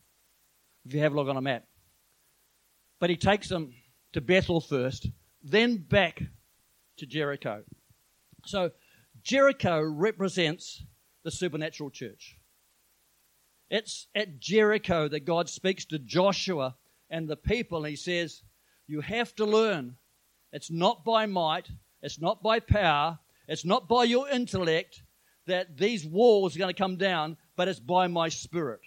if 0.85 0.93
you 0.93 1.01
have 1.01 1.15
a 1.15 1.17
look 1.17 1.29
on 1.29 1.39
a 1.39 1.41
map. 1.41 1.65
But 3.01 3.09
he 3.09 3.17
takes 3.17 3.49
them 3.49 3.73
to 4.13 4.21
Bethel 4.21 4.61
first, 4.61 5.09
then 5.43 5.79
back 5.79 6.23
to 6.99 7.07
Jericho. 7.07 7.63
So 8.45 8.73
Jericho 9.23 9.81
represents 9.81 10.85
the 11.23 11.31
supernatural 11.31 11.89
church. 11.89 12.37
It's 13.71 14.09
at 14.15 14.41
Jericho 14.41 15.09
that 15.09 15.25
God 15.25 15.49
speaks 15.49 15.87
to 15.87 15.99
Joshua 15.99 16.77
and 17.09 17.29
the 17.29 17.37
people, 17.37 17.85
he 17.85 17.97
says, 17.97 18.43
You 18.87 19.01
have 19.01 19.35
to 19.37 19.47
learn. 19.47 19.97
It's 20.53 20.71
not 20.71 21.03
by 21.03 21.25
might, 21.25 21.71
it's 22.03 22.21
not 22.21 22.43
by 22.43 22.61
power, 22.61 23.21
it's 23.49 23.65
not 23.65 23.89
by 23.89 24.05
your 24.05 24.29
intellect 24.29 25.03
that 25.47 25.77
these 25.77 26.07
walls 26.07 26.57
are 26.57 26.59
going 26.59 26.75
to 26.75 26.83
come 26.83 26.97
down, 26.97 27.37
but 27.57 27.69
it's 27.69 27.81
by 27.81 28.07
my 28.07 28.29
spirit. 28.29 28.81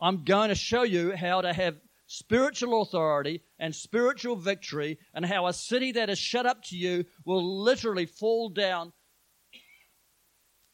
I'm 0.00 0.24
going 0.24 0.48
to 0.48 0.54
show 0.54 0.82
you 0.82 1.14
how 1.14 1.40
to 1.42 1.52
have 1.52 1.76
spiritual 2.06 2.80
authority 2.82 3.42
and 3.58 3.74
spiritual 3.74 4.36
victory, 4.36 4.98
and 5.12 5.26
how 5.26 5.46
a 5.46 5.52
city 5.52 5.92
that 5.92 6.08
is 6.08 6.18
shut 6.18 6.46
up 6.46 6.62
to 6.64 6.76
you 6.76 7.04
will 7.24 7.62
literally 7.62 8.06
fall 8.06 8.48
down 8.48 8.92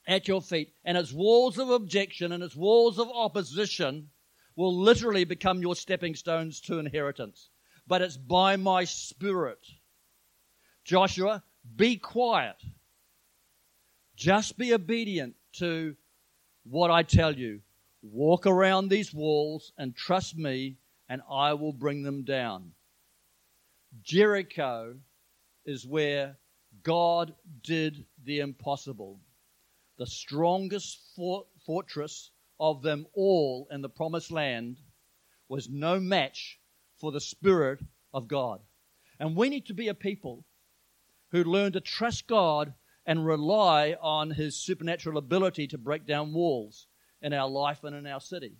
at 0.06 0.28
your 0.28 0.40
feet, 0.40 0.72
and 0.84 0.96
its 0.96 1.12
walls 1.12 1.58
of 1.58 1.70
objection 1.70 2.30
and 2.30 2.42
its 2.42 2.54
walls 2.54 2.98
of 2.98 3.08
opposition 3.08 4.10
will 4.54 4.78
literally 4.78 5.24
become 5.24 5.60
your 5.60 5.74
stepping 5.74 6.14
stones 6.14 6.60
to 6.60 6.78
inheritance. 6.78 7.50
But 7.86 8.02
it's 8.02 8.16
by 8.16 8.56
my 8.56 8.84
spirit. 8.84 9.58
Joshua, 10.84 11.42
be 11.74 11.96
quiet. 11.96 12.56
Just 14.16 14.56
be 14.56 14.72
obedient 14.72 15.34
to 15.54 15.96
what 16.64 16.90
I 16.90 17.02
tell 17.02 17.34
you. 17.34 17.60
Walk 18.02 18.46
around 18.46 18.88
these 18.88 19.12
walls 19.12 19.72
and 19.78 19.96
trust 19.96 20.36
me, 20.36 20.76
and 21.08 21.22
I 21.30 21.54
will 21.54 21.72
bring 21.72 22.02
them 22.02 22.22
down. 22.24 22.72
Jericho 24.02 24.96
is 25.64 25.86
where 25.86 26.36
God 26.82 27.34
did 27.62 28.04
the 28.24 28.40
impossible 28.40 29.20
the 29.96 30.06
strongest 30.06 30.98
fortress 31.64 32.30
of 32.58 32.82
them 32.82 33.06
all 33.14 33.68
in 33.70 33.80
the 33.80 33.88
promised 33.88 34.30
land 34.30 34.80
was 35.48 35.68
no 35.68 36.00
match 36.00 36.58
for 36.96 37.12
the 37.12 37.20
Spirit 37.20 37.80
of 38.12 38.28
God. 38.28 38.60
And 39.20 39.36
we 39.36 39.48
need 39.48 39.66
to 39.66 39.74
be 39.74 39.88
a 39.88 39.94
people 39.94 40.44
who 41.30 41.44
learn 41.44 41.72
to 41.72 41.80
trust 41.80 42.26
God 42.26 42.74
and 43.06 43.26
rely 43.26 43.96
on 44.00 44.30
His 44.30 44.56
supernatural 44.56 45.18
ability 45.18 45.66
to 45.68 45.78
break 45.78 46.06
down 46.06 46.32
walls 46.32 46.86
in 47.20 47.32
our 47.32 47.48
life 47.48 47.84
and 47.84 47.94
in 47.94 48.06
our 48.06 48.20
city. 48.20 48.56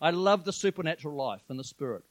I 0.00 0.10
love 0.10 0.44
the 0.44 0.52
supernatural 0.52 1.16
life 1.16 1.42
and 1.48 1.58
the 1.58 1.64
Spirit. 1.64 2.04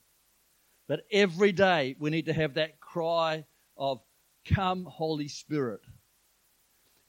But 0.87 1.05
every 1.11 1.51
day 1.51 1.95
we 1.99 2.09
need 2.09 2.25
to 2.25 2.33
have 2.33 2.55
that 2.55 2.79
cry 2.79 3.45
of, 3.77 4.01
Come, 4.45 4.85
Holy 4.85 5.27
Spirit. 5.27 5.81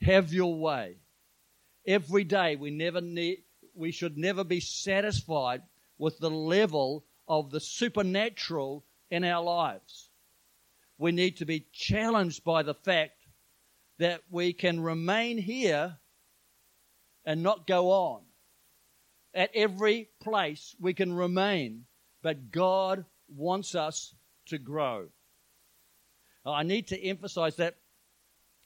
Have 0.03 0.33
your 0.33 0.59
way. 0.59 0.97
Every 1.87 2.25
day 2.25 2.57
we 2.57 2.71
never 2.71 3.01
need, 3.01 3.45
we 3.75 3.93
should 3.93 4.19
never 4.19 4.45
be 4.45 4.61
satisfied 4.61 5.63
with 5.99 6.19
the 6.19 6.31
level 6.31 7.05
of 7.27 7.51
the 7.51 7.61
supernatural 7.61 8.85
in 9.11 9.25
our 9.25 9.43
lives. 9.43 10.11
We 10.99 11.13
need 11.13 11.37
to 11.39 11.45
be 11.45 11.67
challenged 11.73 12.45
by 12.45 12.63
the 12.63 12.75
fact 12.75 13.13
that 13.99 14.23
we 14.31 14.53
can 14.53 14.81
remain 14.81 15.39
here 15.39 15.97
and 17.25 17.43
not 17.43 17.67
go 17.67 17.91
on. 17.91 18.23
At 19.35 19.51
every 19.55 20.09
place 20.21 20.75
we 20.81 20.95
can 20.95 21.13
remain, 21.13 21.85
but 22.23 22.51
God 22.51 23.05
wants 23.29 23.75
us 23.75 24.15
to 24.47 24.59
grow. 24.59 25.09
I 26.47 26.63
need 26.63 26.89
to 26.89 27.01
emphasize 27.01 27.57
that 27.57 27.77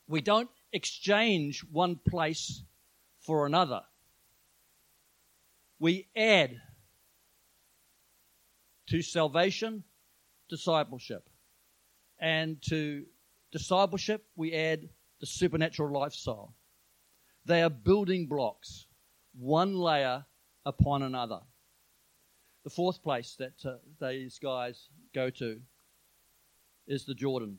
we 0.07 0.21
don't 0.21 0.51
exchange 0.73 1.65
one 1.71 1.97
place 1.97 2.63
for 3.21 3.47
another. 3.47 3.83
We 5.81 6.07
add 6.15 6.61
to 8.89 9.03
salvation 9.03 9.85
discipleship. 10.49 11.29
And 12.21 12.63
to 12.69 13.05
discipleship, 13.51 14.25
we 14.37 14.53
add 14.53 14.89
the 15.23 15.27
supernatural 15.27 15.93
lifestyle. 15.93 16.53
They 17.45 17.63
are 17.63 17.71
building 17.71 18.27
blocks, 18.27 18.87
one 19.39 19.77
layer 19.77 20.27
upon 20.67 21.05
another. 21.05 21.39
The 22.65 22.71
fourth 22.71 23.05
place 23.05 23.37
that 23.39 23.65
uh, 23.65 23.77
these 24.01 24.41
guys 24.41 24.89
go 25.15 25.31
to 25.31 25.61
is 26.89 27.05
the 27.05 27.15
Jordan. 27.15 27.59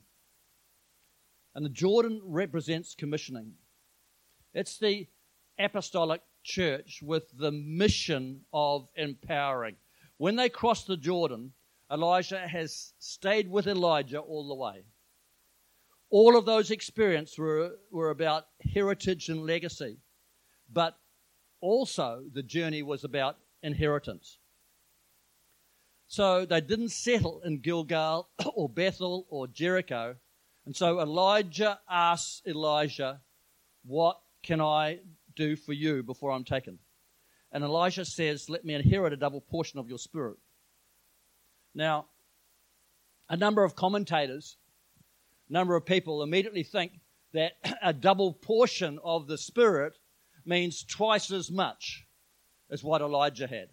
And 1.55 1.65
the 1.65 1.69
Jordan 1.69 2.21
represents 2.25 2.95
commissioning. 2.95 3.53
It's 4.53 4.77
the 4.77 5.07
apostolic 5.57 6.21
church 6.43 6.99
with 7.01 7.23
the 7.37 7.51
mission 7.51 8.41
of 8.51 8.89
empowering. 8.97 9.77
When 10.17 10.35
they 10.35 10.49
cross 10.49 10.83
the 10.83 10.97
Jordan, 10.97 11.53
Elijah 11.89 12.45
has 12.45 12.91
stayed 12.99 13.49
with 13.49 13.67
Elijah 13.67 14.19
all 14.19 14.49
the 14.49 14.55
way. 14.55 14.83
All 16.13 16.37
of 16.37 16.45
those 16.45 16.69
experiences 16.69 17.39
were, 17.39 17.71
were 17.89 18.11
about 18.11 18.45
heritage 18.71 19.29
and 19.29 19.47
legacy, 19.47 19.97
but 20.71 20.95
also 21.59 22.23
the 22.31 22.43
journey 22.43 22.83
was 22.83 23.03
about 23.03 23.37
inheritance. 23.63 24.37
So 26.07 26.45
they 26.45 26.61
didn't 26.61 26.89
settle 26.89 27.41
in 27.43 27.61
Gilgal 27.61 28.29
or 28.53 28.69
Bethel 28.69 29.25
or 29.27 29.47
Jericho. 29.47 30.15
And 30.67 30.75
so 30.75 30.99
Elijah 30.99 31.79
asks 31.89 32.43
Elijah, 32.45 33.19
What 33.83 34.21
can 34.43 34.61
I 34.61 34.99
do 35.35 35.55
for 35.55 35.73
you 35.73 36.03
before 36.03 36.29
I'm 36.29 36.43
taken? 36.43 36.77
And 37.51 37.63
Elijah 37.63 38.05
says, 38.05 38.51
Let 38.51 38.63
me 38.63 38.75
inherit 38.75 39.13
a 39.13 39.17
double 39.17 39.41
portion 39.41 39.79
of 39.79 39.89
your 39.89 39.97
spirit. 39.97 40.37
Now, 41.73 42.05
a 43.29 43.35
number 43.35 43.63
of 43.63 43.75
commentators, 43.75 44.57
number 45.53 45.75
of 45.75 45.85
people 45.85 46.23
immediately 46.23 46.63
think 46.63 46.99
that 47.33 47.53
a 47.81 47.93
double 47.93 48.33
portion 48.33 48.99
of 49.03 49.27
the 49.27 49.37
spirit 49.37 49.97
means 50.45 50.83
twice 50.83 51.31
as 51.31 51.49
much 51.49 52.05
as 52.69 52.83
what 52.83 53.01
Elijah 53.01 53.47
had. 53.47 53.69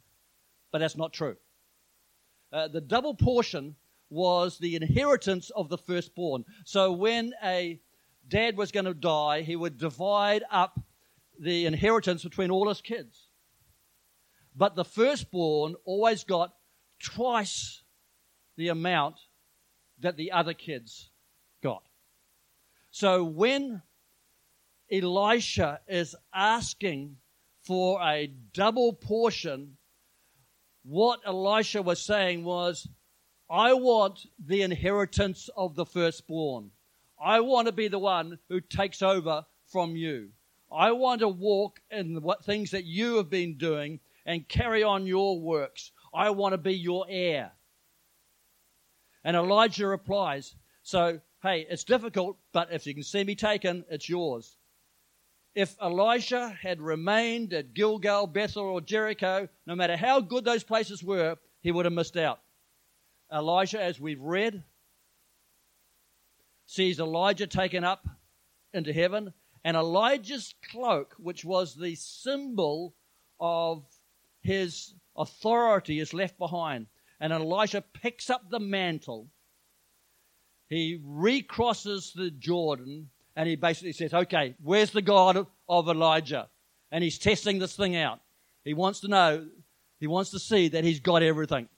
But 0.71 0.79
that's 0.79 0.97
not 0.97 1.13
true. 1.13 1.37
Uh, 2.53 2.69
the 2.69 2.81
double 2.81 3.15
portion 3.15 3.77
was 4.11 4.59
the 4.59 4.77
inheritance 4.77 5.51
of 5.51 5.69
the 5.69 5.79
firstborn. 5.79 6.45
So 6.65 6.93
when 6.93 7.33
a 7.43 7.81
dad 8.29 8.57
was 8.57 8.73
going 8.73 8.87
to 8.87 8.95
die, 8.95 9.43
he 9.43 9.57
would 9.57 9.79
divide 9.79 10.45
up 10.51 10.79
the 11.39 11.67
inheritance 11.67 12.23
between 12.23 12.51
all 12.51 12.69
his 12.69 12.83
kids. 12.83 13.29
But 14.55 14.75
the 14.75 14.85
firstborn 14.85 15.77
always 15.85 16.25
got 16.25 16.55
twice 17.03 17.83
the 18.57 18.69
amount 18.69 19.17
that 20.01 20.17
the 20.17 20.33
other 20.33 20.55
kids. 20.55 21.10
So 22.91 23.25
when 23.25 23.83
Elisha 24.91 25.81
is 25.89 26.17
asking 26.35 27.17
for 27.63 28.03
a 28.03 28.27
double 28.53 28.93
portion, 28.93 29.77
what 30.83 31.21
Elisha 31.25 31.83
was 31.83 32.03
saying 32.03 32.45
was, 32.45 32.89
I 33.49 33.75
want 33.75 34.27
the 34.39 34.63
inheritance 34.63 35.49
of 35.57 35.75
the 35.75 35.87
firstborn. 35.87 36.71
I 37.23 37.41
want 37.41 37.67
to 37.67 37.73
be 37.73 37.89
the 37.89 37.99
one 37.99 38.39
who 38.49 38.61
takes 38.61 39.03
over 39.03 39.45
from 39.67 39.95
you. 39.95 40.31
I 40.73 40.93
want 40.93 41.21
to 41.21 41.29
walk 41.29 41.81
in 41.91 42.15
the 42.15 42.37
things 42.45 42.71
that 42.71 42.85
you 42.85 43.17
have 43.17 43.29
been 43.29 43.59
doing 43.59 44.01
and 44.25 44.49
carry 44.49 44.83
on 44.83 45.07
your 45.07 45.41
works. 45.41 45.93
I 46.15 46.31
want 46.31 46.53
to 46.53 46.59
be 46.59 46.75
your 46.75 47.07
heir. 47.09 47.53
And 49.25 49.37
Elijah 49.37 49.87
replies, 49.87 50.55
So, 50.83 51.21
hey, 51.43 51.67
it's 51.69 51.85
difficult, 51.85 52.37
but 52.53 52.73
if 52.73 52.87
you 52.87 52.95
can 52.95 53.03
see 53.03 53.25
me 53.25 53.35
taken, 53.35 53.85
it's 53.89 54.09
yours. 54.09 54.57
If 55.55 55.75
Elisha 55.81 56.57
had 56.63 56.81
remained 56.81 57.53
at 57.53 57.75
Gilgal, 57.75 58.27
Bethel, 58.27 58.65
or 58.65 58.81
Jericho, 58.81 59.49
no 59.67 59.75
matter 59.75 59.97
how 59.97 60.21
good 60.21 60.45
those 60.45 60.63
places 60.63 61.03
were, 61.03 61.37
he 61.61 61.73
would 61.73 61.87
have 61.87 61.95
missed 61.95 62.17
out. 62.17 62.41
Elijah, 63.33 63.83
as 63.83 64.01
we've 64.01 64.21
read, 64.21 64.63
sees 66.67 67.01
Elijah 67.01 67.47
taken 67.47 67.85
up 67.85 68.07
into 68.73 68.93
heaven, 68.93 69.33
and 69.65 69.77
Elijah's 69.77 70.55
cloak, 70.71 71.15
which 71.19 71.45
was 71.45 71.75
the 71.75 71.95
symbol 71.97 72.95
of 73.41 73.85
his 74.41 74.95
authority, 75.17 75.99
is 75.99 76.15
left 76.15 76.39
behind. 76.39 76.87
And 77.19 77.33
Elijah 77.33 77.83
picks 77.83 78.31
up 78.31 78.49
the 78.49 78.61
mantle. 78.61 79.29
He 80.71 81.01
recrosses 81.05 82.13
the 82.15 82.31
Jordan 82.31 83.11
and 83.37 83.49
he 83.49 83.57
basically 83.57 83.93
says, 83.93 84.15
Okay, 84.15 84.55
where's 84.63 84.93
the 84.93 85.03
God 85.03 85.47
of 85.69 85.89
Elijah? 85.89 86.49
And 86.93 87.05
he's 87.05 87.19
testing 87.19 87.59
this 87.59 87.77
thing 87.77 87.97
out. 87.97 88.21
He 88.65 88.73
wants 88.73 89.01
to 89.01 89.09
know, 89.09 89.47
he 89.99 90.07
wants 90.07 90.31
to 90.31 90.39
see 90.39 90.69
that 90.69 90.85
he's 90.85 91.01
got 91.01 91.23
everything. 91.23 91.69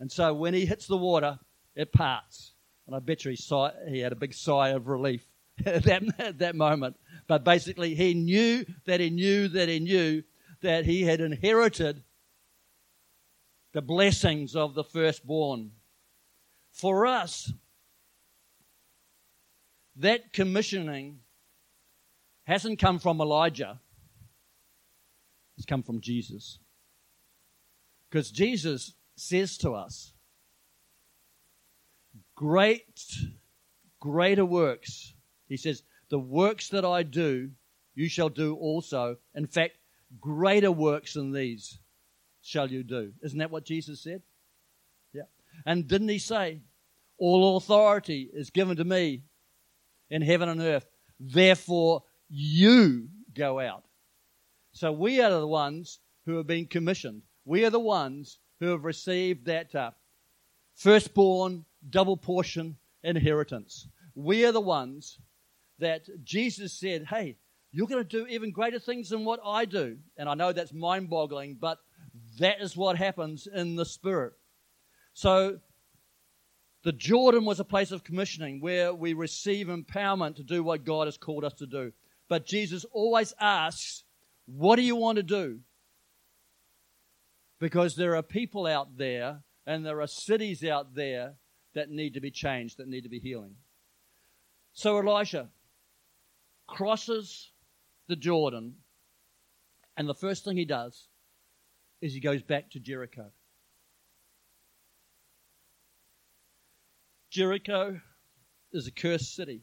And 0.00 0.10
so 0.10 0.32
when 0.32 0.54
he 0.54 0.64
hits 0.64 0.86
the 0.86 0.96
water, 0.96 1.38
it 1.76 1.92
parts. 1.92 2.54
And 2.86 2.96
I 2.96 3.00
bet 3.00 3.24
you 3.24 3.32
he, 3.32 3.68
he 3.88 4.00
had 4.00 4.12
a 4.12 4.16
big 4.16 4.32
sigh 4.32 4.70
of 4.70 4.88
relief 4.88 5.26
at 5.66 5.82
that, 5.84 6.02
at 6.18 6.38
that 6.38 6.56
moment. 6.56 6.96
But 7.26 7.44
basically, 7.44 7.94
he 7.94 8.14
knew 8.14 8.64
that 8.86 9.00
he 9.00 9.10
knew 9.10 9.48
that 9.48 9.68
he 9.68 9.80
knew 9.80 10.22
that 10.62 10.86
he 10.86 11.02
had 11.02 11.20
inherited 11.20 12.02
the 13.72 13.82
blessings 13.82 14.56
of 14.56 14.74
the 14.74 14.84
firstborn. 14.84 15.72
For 16.72 17.06
us, 17.06 17.52
that 19.98 20.32
commissioning 20.32 21.18
hasn't 22.44 22.78
come 22.78 22.98
from 22.98 23.20
Elijah, 23.20 23.80
it's 25.56 25.66
come 25.66 25.82
from 25.82 26.00
Jesus. 26.00 26.58
Because 28.10 28.30
Jesus 28.30 28.94
says 29.16 29.58
to 29.58 29.72
us, 29.72 30.12
Great, 32.36 33.02
greater 34.00 34.44
works. 34.44 35.12
He 35.48 35.56
says, 35.56 35.82
The 36.08 36.18
works 36.18 36.68
that 36.68 36.84
I 36.84 37.02
do, 37.02 37.50
you 37.94 38.08
shall 38.08 38.28
do 38.28 38.54
also. 38.54 39.16
In 39.34 39.46
fact, 39.46 39.76
greater 40.20 40.70
works 40.70 41.14
than 41.14 41.32
these 41.32 41.80
shall 42.40 42.70
you 42.70 42.84
do. 42.84 43.12
Isn't 43.22 43.40
that 43.40 43.50
what 43.50 43.64
Jesus 43.64 44.00
said? 44.00 44.22
Yeah. 45.12 45.22
And 45.66 45.88
didn't 45.88 46.08
he 46.08 46.20
say, 46.20 46.60
All 47.18 47.56
authority 47.56 48.30
is 48.32 48.50
given 48.50 48.76
to 48.76 48.84
me 48.84 49.24
in 50.10 50.22
heaven 50.22 50.48
and 50.48 50.60
earth. 50.60 50.86
Therefore, 51.20 52.02
you 52.28 53.08
go 53.34 53.60
out. 53.60 53.84
So 54.72 54.92
we 54.92 55.20
are 55.20 55.30
the 55.30 55.46
ones 55.46 56.00
who 56.26 56.36
have 56.36 56.46
been 56.46 56.66
commissioned. 56.66 57.22
We 57.44 57.64
are 57.64 57.70
the 57.70 57.80
ones 57.80 58.38
who 58.60 58.66
have 58.66 58.84
received 58.84 59.46
that 59.46 59.74
uh, 59.74 59.90
firstborn 60.74 61.64
double 61.88 62.16
portion 62.16 62.76
inheritance. 63.02 63.88
We 64.14 64.44
are 64.44 64.52
the 64.52 64.60
ones 64.60 65.18
that 65.78 66.08
Jesus 66.24 66.72
said, 66.72 67.06
Hey, 67.06 67.36
you're 67.72 67.86
going 67.86 68.02
to 68.02 68.08
do 68.08 68.26
even 68.26 68.50
greater 68.50 68.78
things 68.78 69.10
than 69.10 69.24
what 69.24 69.40
I 69.44 69.64
do. 69.64 69.98
And 70.16 70.28
I 70.28 70.34
know 70.34 70.52
that's 70.52 70.72
mind 70.72 71.10
boggling, 71.10 71.58
but 71.60 71.78
that 72.38 72.60
is 72.60 72.76
what 72.76 72.96
happens 72.96 73.46
in 73.46 73.76
the 73.76 73.84
Spirit. 73.84 74.32
So 75.12 75.58
the 76.88 76.92
Jordan 76.92 77.44
was 77.44 77.60
a 77.60 77.64
place 77.64 77.92
of 77.92 78.02
commissioning 78.02 78.62
where 78.62 78.94
we 78.94 79.12
receive 79.12 79.66
empowerment 79.66 80.36
to 80.36 80.42
do 80.42 80.62
what 80.62 80.86
God 80.86 81.06
has 81.06 81.18
called 81.18 81.44
us 81.44 81.52
to 81.58 81.66
do. 81.66 81.92
But 82.30 82.46
Jesus 82.46 82.86
always 82.92 83.34
asks, 83.38 84.04
What 84.46 84.76
do 84.76 84.82
you 84.82 84.96
want 84.96 85.16
to 85.16 85.22
do? 85.22 85.60
Because 87.58 87.94
there 87.94 88.16
are 88.16 88.22
people 88.22 88.66
out 88.66 88.96
there 88.96 89.42
and 89.66 89.84
there 89.84 90.00
are 90.00 90.06
cities 90.06 90.64
out 90.64 90.94
there 90.94 91.34
that 91.74 91.90
need 91.90 92.14
to 92.14 92.22
be 92.22 92.30
changed, 92.30 92.78
that 92.78 92.88
need 92.88 93.02
to 93.02 93.10
be 93.10 93.20
healing. 93.20 93.56
So 94.72 94.96
Elisha 94.96 95.50
crosses 96.66 97.50
the 98.06 98.16
Jordan, 98.16 98.76
and 99.98 100.08
the 100.08 100.14
first 100.14 100.42
thing 100.42 100.56
he 100.56 100.64
does 100.64 101.08
is 102.00 102.14
he 102.14 102.20
goes 102.20 102.42
back 102.42 102.70
to 102.70 102.80
Jericho. 102.80 103.26
Jericho 107.38 108.00
is 108.72 108.88
a 108.88 108.90
cursed 108.90 109.36
city. 109.36 109.62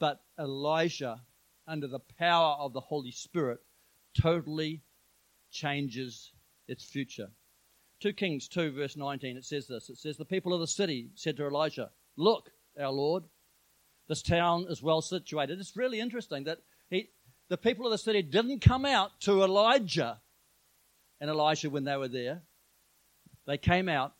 But 0.00 0.22
Elijah, 0.36 1.20
under 1.68 1.86
the 1.86 2.00
power 2.18 2.56
of 2.58 2.72
the 2.72 2.80
Holy 2.80 3.12
Spirit, 3.12 3.60
totally 4.20 4.82
changes 5.52 6.32
its 6.66 6.84
future. 6.84 7.28
2 8.00 8.12
Kings 8.14 8.48
2, 8.48 8.72
verse 8.72 8.96
19, 8.96 9.36
it 9.36 9.44
says 9.44 9.68
this. 9.68 9.88
It 9.88 9.98
says, 9.98 10.16
The 10.16 10.24
people 10.24 10.52
of 10.52 10.58
the 10.58 10.66
city 10.66 11.10
said 11.14 11.36
to 11.36 11.44
Elisha, 11.44 11.90
Look, 12.16 12.50
our 12.76 12.90
Lord, 12.90 13.22
this 14.08 14.20
town 14.20 14.66
is 14.68 14.82
well 14.82 15.00
situated. 15.00 15.60
It's 15.60 15.76
really 15.76 16.00
interesting 16.00 16.42
that 16.42 16.58
he, 16.90 17.10
the 17.48 17.56
people 17.56 17.86
of 17.86 17.92
the 17.92 17.98
city 17.98 18.20
didn't 18.20 18.62
come 18.62 18.84
out 18.84 19.20
to 19.20 19.44
Elijah 19.44 20.20
and 21.20 21.30
Elijah 21.30 21.70
when 21.70 21.84
they 21.84 21.96
were 21.96 22.08
there. 22.08 22.42
They 23.46 23.58
came 23.58 23.88
out 23.88 24.14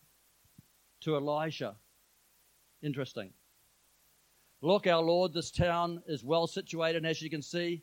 to 1.05 1.17
Elijah. 1.17 1.77
Interesting. 2.83 3.31
Look, 4.61 4.87
our 4.87 5.03
Lord, 5.03 5.33
this 5.33 5.51
town 5.51 6.03
is 6.07 6.25
well 6.25 6.47
situated, 6.47 7.05
as 7.05 7.21
you 7.21 7.31
can 7.31 7.43
see, 7.43 7.83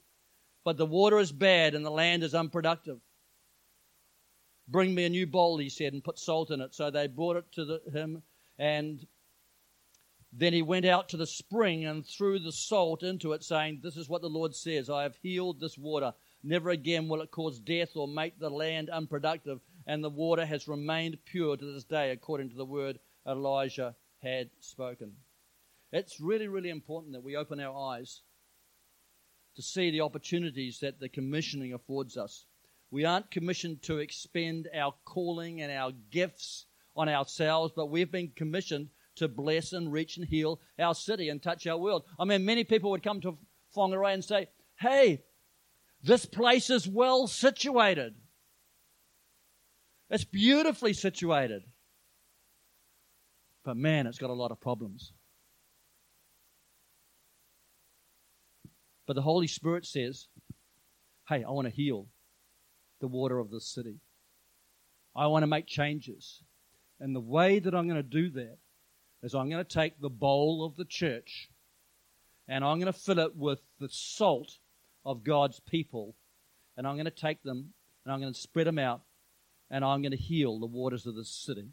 but 0.63 0.77
the 0.77 0.85
water 0.85 1.19
is 1.19 1.31
bad 1.31 1.75
and 1.75 1.85
the 1.85 1.91
land 1.91 2.23
is 2.23 2.33
unproductive. 2.33 2.99
Bring 4.67 4.95
me 4.95 5.05
a 5.05 5.09
new 5.09 5.27
bowl, 5.27 5.57
he 5.57 5.69
said, 5.69 5.93
and 5.93 6.03
put 6.03 6.17
salt 6.17 6.49
in 6.49 6.61
it. 6.61 6.73
So 6.73 6.89
they 6.89 7.07
brought 7.07 7.37
it 7.37 7.45
to 7.53 7.65
the, 7.65 7.81
him, 7.91 8.23
and 8.57 9.05
then 10.33 10.53
he 10.53 10.61
went 10.61 10.85
out 10.85 11.09
to 11.09 11.17
the 11.17 11.27
spring 11.27 11.85
and 11.85 12.05
threw 12.05 12.39
the 12.39 12.51
salt 12.51 13.03
into 13.03 13.33
it, 13.33 13.43
saying, 13.43 13.81
This 13.83 13.97
is 13.97 14.07
what 14.07 14.21
the 14.21 14.29
Lord 14.29 14.55
says 14.55 14.89
I 14.89 15.03
have 15.03 15.17
healed 15.21 15.59
this 15.59 15.77
water. 15.77 16.13
Never 16.43 16.69
again 16.69 17.07
will 17.07 17.21
it 17.21 17.31
cause 17.31 17.59
death 17.59 17.95
or 17.95 18.07
make 18.07 18.39
the 18.39 18.49
land 18.49 18.89
unproductive, 18.89 19.59
and 19.85 20.03
the 20.03 20.09
water 20.09 20.45
has 20.45 20.67
remained 20.67 21.17
pure 21.25 21.57
to 21.57 21.73
this 21.73 21.83
day, 21.83 22.11
according 22.11 22.49
to 22.49 22.55
the 22.55 22.65
word 22.65 22.99
Elijah 23.27 23.95
had 24.21 24.49
spoken. 24.59 25.13
It's 25.91 26.19
really, 26.19 26.47
really 26.47 26.69
important 26.69 27.13
that 27.13 27.23
we 27.23 27.35
open 27.35 27.59
our 27.59 27.93
eyes 27.93 28.21
to 29.55 29.61
see 29.61 29.91
the 29.91 30.01
opportunities 30.01 30.79
that 30.79 30.99
the 30.99 31.09
commissioning 31.09 31.73
affords 31.73 32.17
us. 32.17 32.45
We 32.89 33.05
aren't 33.05 33.31
commissioned 33.31 33.81
to 33.83 33.97
expend 33.97 34.69
our 34.73 34.93
calling 35.05 35.61
and 35.61 35.71
our 35.71 35.91
gifts 36.11 36.65
on 36.95 37.09
ourselves, 37.09 37.73
but 37.75 37.87
we've 37.87 38.11
been 38.11 38.31
commissioned 38.35 38.89
to 39.15 39.27
bless 39.27 39.73
and 39.73 39.91
reach 39.91 40.17
and 40.17 40.25
heal 40.25 40.61
our 40.79 40.95
city 40.95 41.29
and 41.29 41.41
touch 41.41 41.67
our 41.67 41.77
world. 41.77 42.03
I 42.17 42.25
mean, 42.25 42.45
many 42.45 42.63
people 42.63 42.91
would 42.91 43.03
come 43.03 43.21
to 43.21 43.37
Whangarei 43.75 44.13
and 44.13 44.23
say, 44.23 44.47
Hey, 44.79 45.23
this 46.03 46.25
place 46.25 46.69
is 46.69 46.87
well 46.87 47.27
situated. 47.27 48.15
It's 50.09 50.23
beautifully 50.23 50.93
situated. 50.93 51.63
But 53.63 53.77
man, 53.77 54.07
it's 54.07 54.17
got 54.17 54.29
a 54.29 54.33
lot 54.33 54.51
of 54.51 54.59
problems. 54.59 55.13
But 59.05 59.15
the 59.15 59.21
Holy 59.21 59.47
Spirit 59.47 59.85
says, 59.85 60.27
hey, 61.27 61.43
I 61.43 61.51
want 61.51 61.67
to 61.67 61.73
heal 61.73 62.07
the 63.01 63.07
water 63.07 63.39
of 63.39 63.51
this 63.51 63.67
city. 63.67 63.99
I 65.15 65.27
want 65.27 65.43
to 65.43 65.47
make 65.47 65.67
changes. 65.67 66.41
And 66.99 67.15
the 67.15 67.19
way 67.19 67.59
that 67.59 67.75
I'm 67.75 67.87
going 67.87 68.01
to 68.01 68.03
do 68.03 68.29
that 68.31 68.57
is 69.23 69.35
I'm 69.35 69.49
going 69.49 69.63
to 69.63 69.69
take 69.69 69.99
the 69.99 70.09
bowl 70.09 70.65
of 70.65 70.75
the 70.75 70.85
church 70.85 71.49
and 72.47 72.63
I'm 72.63 72.79
going 72.79 72.91
to 72.91 72.97
fill 72.97 73.19
it 73.19 73.35
with 73.35 73.59
the 73.79 73.89
salt 73.89 74.57
of 75.05 75.23
God's 75.23 75.59
people. 75.59 76.15
And 76.77 76.87
I'm 76.87 76.95
going 76.95 77.05
to 77.05 77.11
take 77.11 77.43
them 77.43 77.73
and 78.05 78.13
I'm 78.13 78.21
going 78.21 78.33
to 78.33 78.39
spread 78.39 78.67
them 78.67 78.79
out 78.79 79.01
and 79.69 79.83
I'm 79.83 80.01
going 80.01 80.11
to 80.11 80.17
heal 80.17 80.59
the 80.59 80.65
waters 80.67 81.05
of 81.05 81.15
this 81.15 81.29
city. 81.29 81.69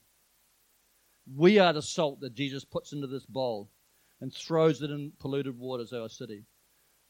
We 1.35 1.59
are 1.59 1.73
the 1.73 1.83
salt 1.83 2.21
that 2.21 2.35
Jesus 2.35 2.65
puts 2.65 2.93
into 2.93 3.07
this 3.07 3.27
bowl 3.27 3.71
and 4.21 4.33
throws 4.33 4.83
it 4.83 4.91
in 4.91 5.13
polluted 5.19 5.59
waters 5.59 5.93
of 5.93 6.03
our 6.03 6.09
city. 6.09 6.45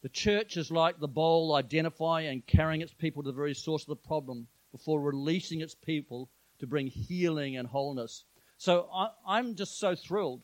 The 0.03 0.09
church 0.09 0.57
is 0.57 0.71
like 0.71 0.99
the 0.99 1.09
bowl 1.09 1.55
identifying 1.55 2.29
and 2.29 2.47
carrying 2.47 2.81
its 2.81 2.93
people 2.93 3.23
to 3.23 3.31
the 3.31 3.37
very 3.37 3.55
source 3.55 3.83
of 3.83 3.89
the 3.89 3.97
problem 3.97 4.47
before 4.73 5.01
releasing 5.01 5.61
its 5.61 5.75
people 5.75 6.31
to 6.59 6.67
bring 6.67 6.87
healing 6.87 7.57
and 7.57 7.67
wholeness. 7.69 8.25
So 8.57 8.89
I, 8.93 9.09
I'm 9.27 9.55
just 9.55 9.79
so 9.79 9.95
thrilled 9.95 10.43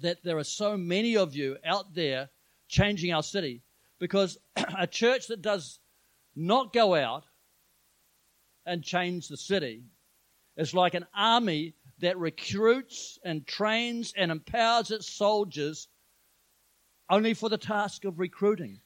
that 0.00 0.22
there 0.24 0.38
are 0.38 0.44
so 0.44 0.76
many 0.76 1.16
of 1.16 1.34
you 1.34 1.58
out 1.64 1.94
there 1.94 2.30
changing 2.68 3.12
our 3.12 3.22
city 3.22 3.62
because 3.98 4.38
a 4.78 4.86
church 4.86 5.26
that 5.28 5.42
does 5.42 5.80
not 6.34 6.72
go 6.72 6.94
out 6.94 7.24
and 8.64 8.82
change 8.82 9.28
the 9.28 9.36
city 9.36 9.84
is 10.56 10.74
like 10.74 10.94
an 10.94 11.06
army 11.14 11.74
that 12.00 12.18
recruits 12.18 13.18
and 13.24 13.46
trains 13.46 14.12
and 14.16 14.30
empowers 14.30 14.90
its 14.90 15.10
soldiers 15.10 15.88
only 17.08 17.34
for 17.34 17.48
the 17.48 17.58
task 17.58 18.04
of 18.04 18.18
recruiting. 18.18 18.80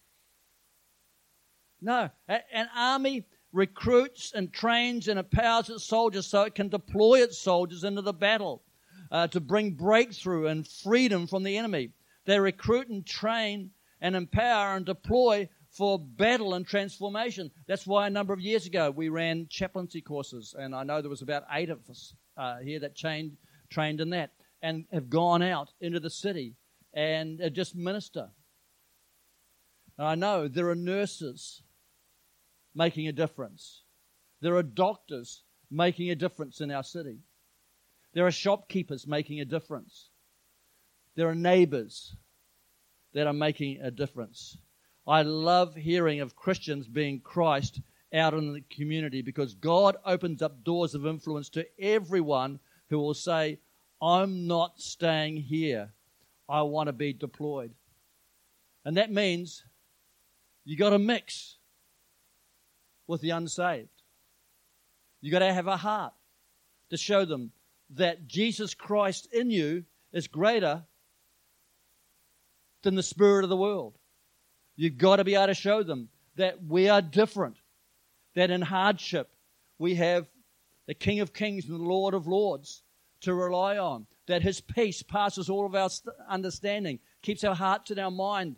No, 1.81 2.11
an 2.29 2.69
army 2.75 3.27
recruits 3.53 4.33
and 4.35 4.53
trains 4.53 5.09
and 5.09 5.19
empowers 5.19 5.69
its 5.69 5.85
soldiers 5.85 6.27
so 6.27 6.43
it 6.43 6.55
can 6.55 6.69
deploy 6.69 7.23
its 7.23 7.39
soldiers 7.39 7.85
into 7.85 8.03
the 8.03 8.13
battle 8.13 8.63
uh, 9.11 9.29
to 9.29 9.41
bring 9.41 9.73
breakthrough 9.73 10.47
and 10.47 10.67
freedom 10.67 11.27
from 11.27 11.43
the 11.43 11.57
enemy. 11.57 11.91
They 12.25 12.41
recruit 12.41 12.89
and 12.89 13.07
train 13.07 13.71
and 14.01 14.17
empower 14.17 14.77
and 14.77 14.87
deploy 14.87 15.49
for 15.71 15.99
battle 15.99 16.55
and 16.55 16.67
transformation. 16.67 17.51
That's 17.67 17.87
why 17.87 18.07
a 18.07 18.11
number 18.11 18.33
of 18.33 18.41
years 18.41 18.67
ago 18.67 18.91
we 18.91 19.09
ran 19.09 19.47
chaplaincy 19.51 20.01
courses, 20.01 20.55
and 20.59 20.75
I 20.75 20.85
know 20.85 21.01
there 21.01 21.11
was 21.11 21.23
about 21.23 21.45
eight 21.53 21.69
of 21.69 21.79
us 21.91 22.15
uh, 22.37 22.59
here 22.59 22.81
that 22.81 22.97
trained 22.97 23.37
trained 23.71 24.01
in 24.01 24.11
that 24.11 24.31
and 24.63 24.85
have 24.93 25.11
gone 25.11 25.43
out 25.43 25.71
into 25.81 26.01
the 26.01 26.11
city 26.11 26.55
and 26.93 27.41
uh, 27.41 27.49
just 27.49 27.75
minister. 27.75 28.31
And 29.99 30.07
I 30.07 30.15
know 30.15 30.49
there 30.49 30.71
are 30.71 30.75
nurses 30.75 31.63
making 32.75 33.09
a 33.09 33.13
difference. 33.13 33.83
There 34.41 34.57
are 34.57 34.63
doctors 34.63 35.43
making 35.71 36.11
a 36.11 36.15
difference 36.15 36.61
in 36.61 36.71
our 36.71 36.83
city. 36.83 37.19
There 38.15 38.27
are 38.27 38.31
shopkeepers 38.31 39.07
making 39.07 39.41
a 39.41 39.45
difference. 39.45 40.11
There 41.17 41.29
are 41.29 41.35
neighbors 41.35 42.17
that 43.13 43.27
are 43.27 43.33
making 43.33 43.81
a 43.81 43.91
difference. 43.91 44.57
I 45.07 45.23
love 45.23 45.75
hearing 45.75 46.21
of 46.21 46.37
Christians 46.37 46.89
being 46.89 47.21
Christ 47.21 47.81
out 48.15 48.35
in 48.35 48.53
the 48.53 48.63
community 48.71 49.23
because 49.23 49.55
God 49.55 49.97
opens 50.05 50.43
up 50.43 50.65
doors 50.65 50.95
of 50.95 51.07
influence 51.07 51.49
to 51.51 51.67
everyone 51.79 52.61
who 52.89 52.99
will 52.99 53.15
say, 53.15 53.59
I'm 54.01 54.47
not 54.47 54.81
staying 54.81 55.37
here. 55.37 55.91
I 56.49 56.63
want 56.63 56.89
to 56.89 56.93
be 56.93 57.13
deployed. 57.13 57.73
And 58.85 58.97
that 58.97 59.11
means 59.11 59.65
you 60.65 60.77
got 60.77 60.91
to 60.91 60.99
mix 60.99 61.57
with 63.07 63.21
the 63.21 63.31
unsaved. 63.31 63.89
You 65.21 65.31
got 65.31 65.39
to 65.41 65.53
have 65.53 65.67
a 65.67 65.77
heart 65.77 66.13
to 66.91 66.97
show 66.97 67.25
them 67.25 67.53
that 67.95 68.27
Jesus 68.27 68.75
Christ 68.75 69.29
in 69.33 69.51
you 69.51 69.85
is 70.13 70.29
greater 70.29 70.85
than 72.83 72.95
the 72.95 73.03
spirit 73.03 73.45
of 73.45 73.51
the 73.51 73.57
world. 73.57 73.95
You've 74.77 74.99
got 74.99 75.17
to 75.17 75.25
be 75.25 75.35
able 75.35 75.47
to 75.47 75.55
show 75.55 75.83
them 75.83 76.09
that 76.37 76.63
we 76.65 76.89
are 76.89 77.01
different, 77.01 77.57
that 78.35 78.51
in 78.51 78.63
hardship 78.63 79.31
we 79.79 79.95
have 79.97 80.27
the 80.87 80.95
King 80.95 81.21
of 81.21 81.33
Kings 81.33 81.67
and 81.69 81.79
the 81.79 81.85
Lord 81.85 82.15
of 82.15 82.27
Lords 82.27 82.83
to 83.23 83.35
rely 83.35 83.79
on, 83.79 84.07
that 84.27 84.43
His 84.43 84.61
peace 84.61 85.03
passes 85.03 85.49
all 85.49 85.67
of 85.67 85.75
our 85.75 85.89
understanding, 86.29 86.99
keeps 87.23 87.45
our 87.45 87.55
hearts 87.55 87.91
and 87.91 87.99
our 87.99 88.11
mind. 88.11 88.57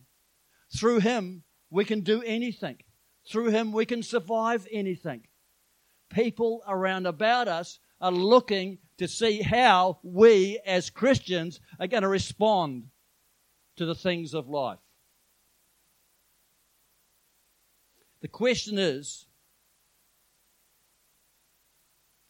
Through 0.77 1.01
Him, 1.01 1.45
we 1.71 1.85
can 1.85 2.01
do 2.01 2.23
anything. 2.23 2.79
Through 3.31 3.51
Him, 3.51 3.73
we 3.73 3.87
can 3.87 4.03
survive 4.03 4.67
anything. 4.73 5.27
People 6.11 6.63
around 6.67 7.07
about 7.07 7.49
us 7.49 7.79
are 8.01 8.13
looking 8.13 8.79
to 8.99 9.09
see 9.09 9.43
how 9.43 9.99
we 10.03 10.61
as 10.67 10.91
Christians 10.91 11.61
are 11.79 11.87
going 11.87 12.03
to 12.03 12.09
respond 12.09 12.85
to 13.77 13.87
the 13.87 13.95
things 13.95 14.35
of 14.35 14.49
life. 14.49 14.79
The 18.21 18.29
question 18.29 18.79
is 18.79 19.26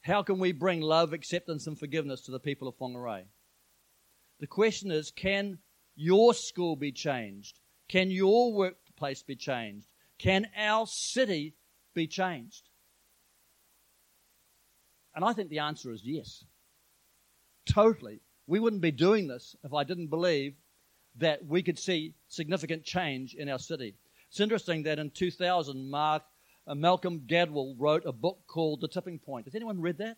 how 0.07 0.23
can 0.23 0.39
we 0.39 0.53
bring 0.53 0.81
love, 0.81 1.13
acceptance, 1.13 1.67
and 1.67 1.77
forgiveness 1.77 2.23
to 2.23 2.31
the 2.31 2.39
people 2.39 2.69
of 2.69 2.79
Whangarei? 2.79 3.25
The 4.39 4.47
question 4.47 4.93
is 4.93 5.11
can 5.11 5.59
your 5.97 6.33
school 6.33 6.77
be 6.77 6.93
changed? 6.93 7.59
Can 7.89 8.11
your 8.11 8.53
workplace 8.53 9.23
be 9.23 9.35
changed? 9.35 9.89
Can 10.19 10.47
our 10.57 10.87
city 10.87 11.57
be 11.95 12.07
changed? 12.07 12.69
And 15.15 15.25
I 15.25 15.33
think 15.33 15.51
the 15.51 15.61
answer 15.61 15.91
is 15.93 16.03
yes. 16.05 16.45
Totally. 17.69 18.21
We 18.47 18.61
wouldn't 18.61 18.83
be 18.83 18.93
doing 18.93 19.27
this 19.27 19.57
if 19.65 19.75
I 19.75 19.83
didn't 19.83 20.09
believe 20.09 20.55
that 21.17 21.45
we 21.45 21.63
could 21.63 21.79
see 21.79 22.15
significant 22.29 22.85
change 22.85 23.35
in 23.35 23.49
our 23.49 23.59
city. 23.59 23.97
It's 24.29 24.41
interesting 24.41 24.85
that 24.85 24.99
in 24.99 25.11
2000, 25.11 25.91
Mark, 25.91 26.23
uh, 26.67 26.75
Malcolm 26.75 27.21
Gladwell 27.27 27.75
wrote 27.79 28.05
a 28.07 28.13
book 28.13 28.41
called 28.47 28.81
The 28.81 28.89
Tipping 28.89 29.19
Point. 29.19 29.47
Has 29.47 29.55
anyone 29.55 29.81
read 29.81 29.99
that? 29.99 30.17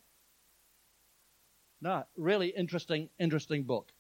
No, 1.81 2.05
really 2.17 2.49
interesting, 2.49 3.09
interesting 3.19 3.63
book. 3.63 3.93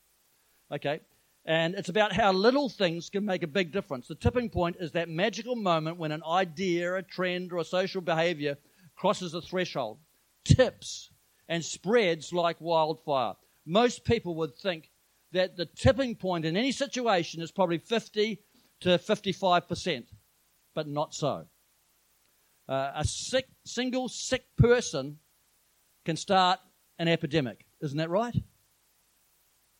Okay, 0.72 1.00
and 1.44 1.74
it's 1.74 1.88
about 1.88 2.12
how 2.12 2.32
little 2.32 2.68
things 2.68 3.08
can 3.08 3.24
make 3.24 3.42
a 3.42 3.46
big 3.46 3.72
difference. 3.72 4.08
The 4.08 4.14
tipping 4.14 4.50
point 4.50 4.76
is 4.80 4.92
that 4.92 5.08
magical 5.08 5.56
moment 5.56 5.96
when 5.96 6.12
an 6.12 6.22
idea, 6.22 6.96
a 6.96 7.02
trend, 7.02 7.52
or 7.52 7.58
a 7.58 7.64
social 7.64 8.02
behavior 8.02 8.58
crosses 8.96 9.32
a 9.32 9.40
threshold, 9.40 9.98
tips, 10.44 11.10
and 11.48 11.64
spreads 11.64 12.32
like 12.32 12.60
wildfire. 12.60 13.34
Most 13.64 14.04
people 14.04 14.34
would 14.36 14.56
think 14.58 14.90
that 15.32 15.56
the 15.56 15.66
tipping 15.66 16.16
point 16.16 16.44
in 16.44 16.56
any 16.56 16.72
situation 16.72 17.40
is 17.40 17.50
probably 17.50 17.78
50 17.78 18.42
to 18.80 18.88
55%, 18.98 20.04
but 20.74 20.86
not 20.86 21.14
so. 21.14 21.46
Uh, 22.68 22.92
a 22.96 23.04
sick, 23.04 23.48
single 23.64 24.08
sick 24.08 24.44
person 24.56 25.18
can 26.04 26.16
start 26.16 26.60
an 26.98 27.08
epidemic. 27.08 27.64
Isn't 27.80 27.98
that 27.98 28.10
right? 28.10 28.36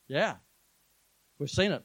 Yeah, 0.08 0.36
we've 1.38 1.50
seen 1.50 1.72
it. 1.72 1.84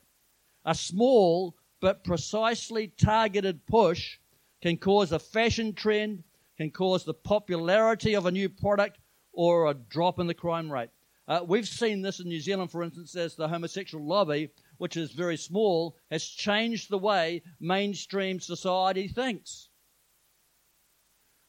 A 0.66 0.74
small 0.74 1.56
but 1.82 2.06
precisely 2.06 2.88
targeted 2.88 3.66
push 3.66 4.18
can 4.62 4.78
cause 4.78 5.12
a 5.12 5.20
fashion 5.20 5.74
trend, 5.74 6.24
can 6.58 6.72
cause 6.72 7.04
the 7.04 7.13
popularity 7.13 8.13
of 8.13 8.26
a 8.26 8.32
new 8.32 8.48
product, 8.48 9.00
or 9.34 9.70
a 9.70 9.74
drop 9.74 10.20
in 10.20 10.28
the 10.28 10.34
crime 10.34 10.72
rate. 10.72 10.89
Uh, 11.28 11.42
we've 11.46 11.68
seen 11.68 12.02
this 12.02 12.20
in 12.20 12.28
New 12.28 12.39
Zealand, 12.39 12.72
for 12.72 12.84
instance, 12.84 13.16
as 13.16 13.36
the 13.36 13.48
homosexual 13.48 14.06
lobby 14.06 14.50
which 14.78 14.98
is 14.98 15.12
very 15.12 15.38
small, 15.38 15.96
has 16.12 16.24
changed 16.26 16.89
the 16.89 16.98
way 16.98 17.42
mainstream 17.60 18.39
society 18.39 19.08
thinks. 19.08 19.70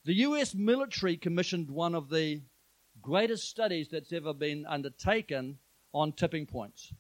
The 0.05 0.15
US 0.15 0.55
military 0.55 1.17
commissioned 1.17 1.71
one 1.71 1.95
of 1.95 2.11
the 2.11 2.43
greatest 3.01 3.49
studies 3.49 3.89
that's 3.89 4.13
ever 4.13 4.35
been 4.35 4.67
undertaken 4.67 5.59
on 5.95 6.13
tipping 6.13 6.47
points. 6.47 6.93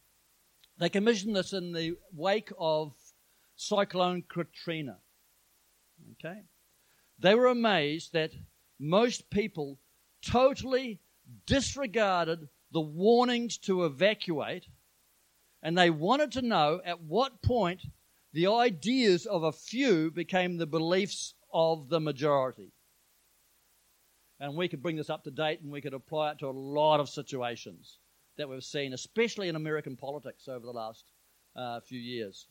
They 0.78 0.88
commissioned 0.88 1.36
this 1.36 1.52
in 1.52 1.72
the 1.72 1.96
wake 2.14 2.50
of 2.58 2.94
Cyclone 3.56 4.22
Katrina. 4.28 4.98
Okay? 6.12 6.40
They 7.18 7.34
were 7.34 7.46
amazed 7.46 8.12
that 8.14 8.32
most 8.78 9.28
people 9.30 9.78
totally 10.22 11.00
disregarded 11.46 12.48
the 12.72 12.80
warnings 12.80 13.58
to 13.58 13.84
evacuate 13.84 14.66
and 15.62 15.76
they 15.78 15.90
wanted 15.90 16.32
to 16.32 16.42
know 16.42 16.80
at 16.84 17.00
what 17.00 17.40
point 17.40 17.80
the 18.32 18.46
ideas 18.46 19.24
of 19.26 19.42
a 19.42 19.52
few 19.52 20.10
became 20.10 20.56
the 20.56 20.66
beliefs 20.66 21.34
of 21.52 21.88
the 21.88 22.00
majority. 22.00 22.73
And 24.40 24.56
we 24.56 24.68
could 24.68 24.82
bring 24.82 24.96
this 24.96 25.10
up 25.10 25.24
to 25.24 25.30
date 25.30 25.60
and 25.62 25.70
we 25.70 25.80
could 25.80 25.94
apply 25.94 26.32
it 26.32 26.38
to 26.40 26.48
a 26.48 26.50
lot 26.50 27.00
of 27.00 27.08
situations 27.08 27.98
that 28.36 28.48
we've 28.48 28.64
seen, 28.64 28.92
especially 28.92 29.48
in 29.48 29.56
American 29.56 29.96
politics 29.96 30.48
over 30.48 30.66
the 30.66 30.72
last 30.72 31.04
uh, 31.56 31.80
few 31.80 32.00
years. 32.00 32.48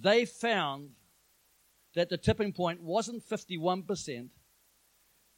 They 0.00 0.24
found 0.24 0.90
that 1.94 2.08
the 2.08 2.18
tipping 2.18 2.52
point 2.52 2.82
wasn't 2.82 3.26
51%, 3.28 4.28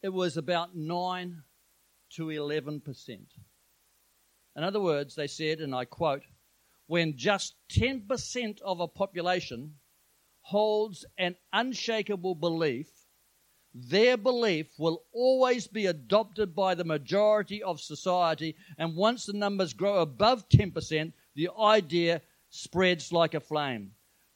it 0.02 0.08
was 0.08 0.36
about 0.36 0.76
9 0.76 1.42
to 2.16 2.26
11%. 2.26 3.18
In 4.56 4.64
other 4.64 4.80
words, 4.80 5.14
they 5.14 5.26
said, 5.26 5.60
and 5.60 5.74
I 5.74 5.84
quote, 5.84 6.22
when 6.86 7.16
just 7.16 7.54
10% 7.70 8.60
of 8.62 8.80
a 8.80 8.88
population 8.88 9.74
holds 10.40 11.04
an 11.16 11.36
unshakable 11.52 12.34
belief, 12.34 12.88
their 13.74 14.16
belief 14.16 14.66
will 14.78 15.04
always 15.12 15.66
be 15.66 15.86
adopted 15.86 16.54
by 16.54 16.74
the 16.74 16.84
majority 16.84 17.62
of 17.62 17.80
society, 17.80 18.56
and 18.78 18.96
once 18.96 19.26
the 19.26 19.32
numbers 19.32 19.72
grow 19.72 19.98
above 19.98 20.48
10%, 20.48 21.12
the 21.34 21.50
idea 21.58 22.22
spreads 22.50 23.12
like 23.12 23.34
a 23.34 23.40
flame. 23.40 23.92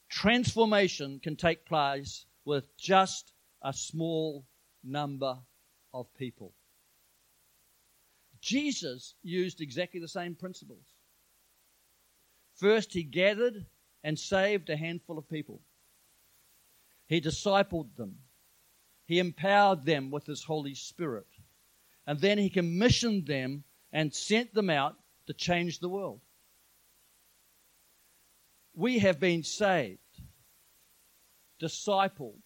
Transformation 0.09 1.19
can 1.21 1.37
take 1.37 1.65
place 1.65 2.27
with 2.45 2.77
just 2.77 3.33
a 3.63 3.73
small 3.73 4.45
number 4.85 5.39
of 5.95 6.13
people. 6.15 6.53
Jesus 8.41 9.15
used 9.23 9.61
exactly 9.61 10.01
the 10.01 10.09
same 10.09 10.35
principles. 10.35 10.85
First, 12.55 12.93
he 12.93 13.03
gathered 13.03 13.67
and 14.05 14.19
saved 14.19 14.69
a 14.69 14.77
handful 14.77 15.17
of 15.17 15.29
people. 15.29 15.63
He 17.07 17.21
discipled 17.21 17.95
them. 17.97 18.17
He 19.07 19.19
empowered 19.19 19.85
them 19.85 20.11
with 20.11 20.27
his 20.27 20.45
Holy 20.45 20.75
Spirit. 20.75 21.27
And 22.07 22.21
then 22.21 22.39
he 22.39 22.51
commissioned 22.51 23.27
them 23.27 23.65
and 23.93 24.15
sent 24.15 24.55
them 24.55 24.71
out 24.71 24.97
to 25.27 25.35
change 25.35 25.79
the 25.79 25.89
world. 25.89 26.21
We 28.75 29.01
have 29.01 29.21
been 29.21 29.45
saved, 29.45 29.99
discipled, 31.61 32.41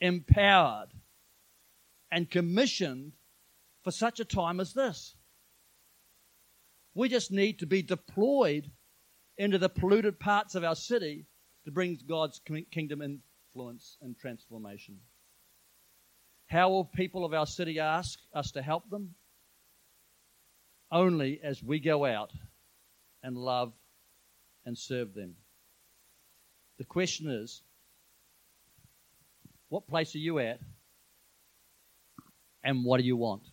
empowered, 0.00 0.90
and 2.10 2.30
commissioned 2.30 3.12
for 3.82 3.90
such 3.90 4.20
a 4.20 4.24
time 4.24 4.60
as 4.60 4.74
this. 4.74 5.16
We 6.94 7.08
just 7.08 7.32
need 7.32 7.58
to 7.60 7.66
be 7.66 7.82
deployed 7.82 8.70
into 9.38 9.58
the 9.58 9.68
polluted 9.68 10.20
parts 10.20 10.54
of 10.54 10.62
our 10.62 10.76
city 10.76 11.26
to 11.64 11.70
bring 11.70 11.98
God's 12.06 12.40
kingdom 12.70 13.02
influence 13.02 13.96
and 14.02 14.16
transformation. 14.16 14.98
How 16.52 16.68
will 16.68 16.84
people 16.84 17.24
of 17.24 17.32
our 17.32 17.46
city 17.46 17.80
ask 17.80 18.18
us 18.34 18.50
to 18.50 18.60
help 18.60 18.90
them? 18.90 19.14
Only 20.90 21.40
as 21.42 21.62
we 21.62 21.80
go 21.80 22.04
out 22.04 22.30
and 23.22 23.38
love 23.38 23.72
and 24.66 24.76
serve 24.76 25.14
them. 25.14 25.34
The 26.76 26.84
question 26.84 27.30
is 27.30 27.62
what 29.70 29.86
place 29.86 30.14
are 30.14 30.18
you 30.18 30.40
at? 30.40 30.60
And 32.62 32.84
what 32.84 33.00
do 33.00 33.06
you 33.06 33.16
want? 33.16 33.44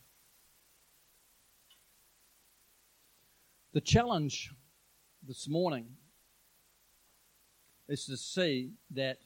The 3.71 3.79
challenge 3.79 4.51
this 5.25 5.47
morning 5.47 5.85
is 7.88 8.03
to 8.07 8.17
see 8.17 8.71
that 8.91 9.19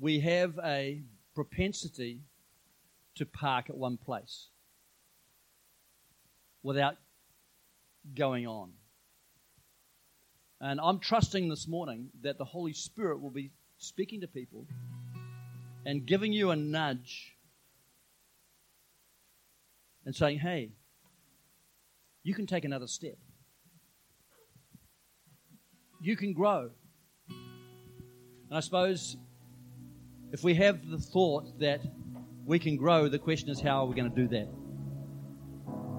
we 0.00 0.20
have 0.20 0.58
a 0.64 1.02
propensity 1.34 2.20
to 3.16 3.26
park 3.26 3.70
at 3.70 3.76
one 3.76 3.96
place 3.96 4.48
without 6.62 6.96
going 8.14 8.46
on. 8.46 8.72
And 10.60 10.80
I'm 10.80 10.98
trusting 10.98 11.48
this 11.48 11.68
morning 11.68 12.08
that 12.22 12.38
the 12.38 12.44
Holy 12.44 12.72
Spirit 12.72 13.20
will 13.20 13.30
be 13.30 13.50
speaking 13.78 14.20
to 14.22 14.28
people 14.28 14.66
and 15.84 16.06
giving 16.06 16.32
you 16.32 16.50
a 16.50 16.56
nudge 16.56 17.36
and 20.06 20.14
saying, 20.14 20.38
hey, 20.38 20.70
you 22.22 22.34
can 22.34 22.46
take 22.46 22.64
another 22.64 22.86
step. 22.86 23.18
You 26.00 26.16
can 26.16 26.32
grow. 26.32 26.70
And 27.28 28.58
I 28.58 28.60
suppose 28.60 29.16
if 30.34 30.42
we 30.42 30.52
have 30.52 30.90
the 30.90 30.98
thought 30.98 31.60
that 31.60 31.80
we 32.44 32.58
can 32.58 32.76
grow, 32.76 33.08
the 33.08 33.20
question 33.20 33.50
is 33.50 33.60
how 33.60 33.84
are 33.84 33.86
we 33.86 33.94
going 33.94 34.10
to 34.10 34.16
do 34.16 34.26
that? 34.26 34.48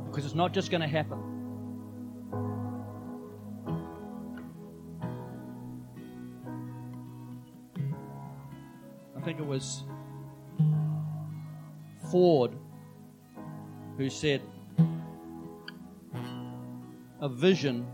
Because 0.07 0.25
it's 0.25 0.35
not 0.35 0.53
just 0.53 0.69
going 0.69 0.81
to 0.81 0.87
happen. 0.89 1.17
I 9.17 9.21
think 9.23 9.39
it 9.39 9.45
was 9.45 9.85
Ford 12.11 12.51
who 13.97 14.09
said, 14.09 14.41
a 17.21 17.29
vision 17.29 17.87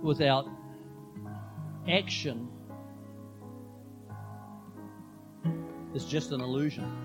without 0.00 0.46
action 1.88 2.53
is 5.94 6.04
just 6.04 6.32
an 6.32 6.40
illusion. 6.40 7.03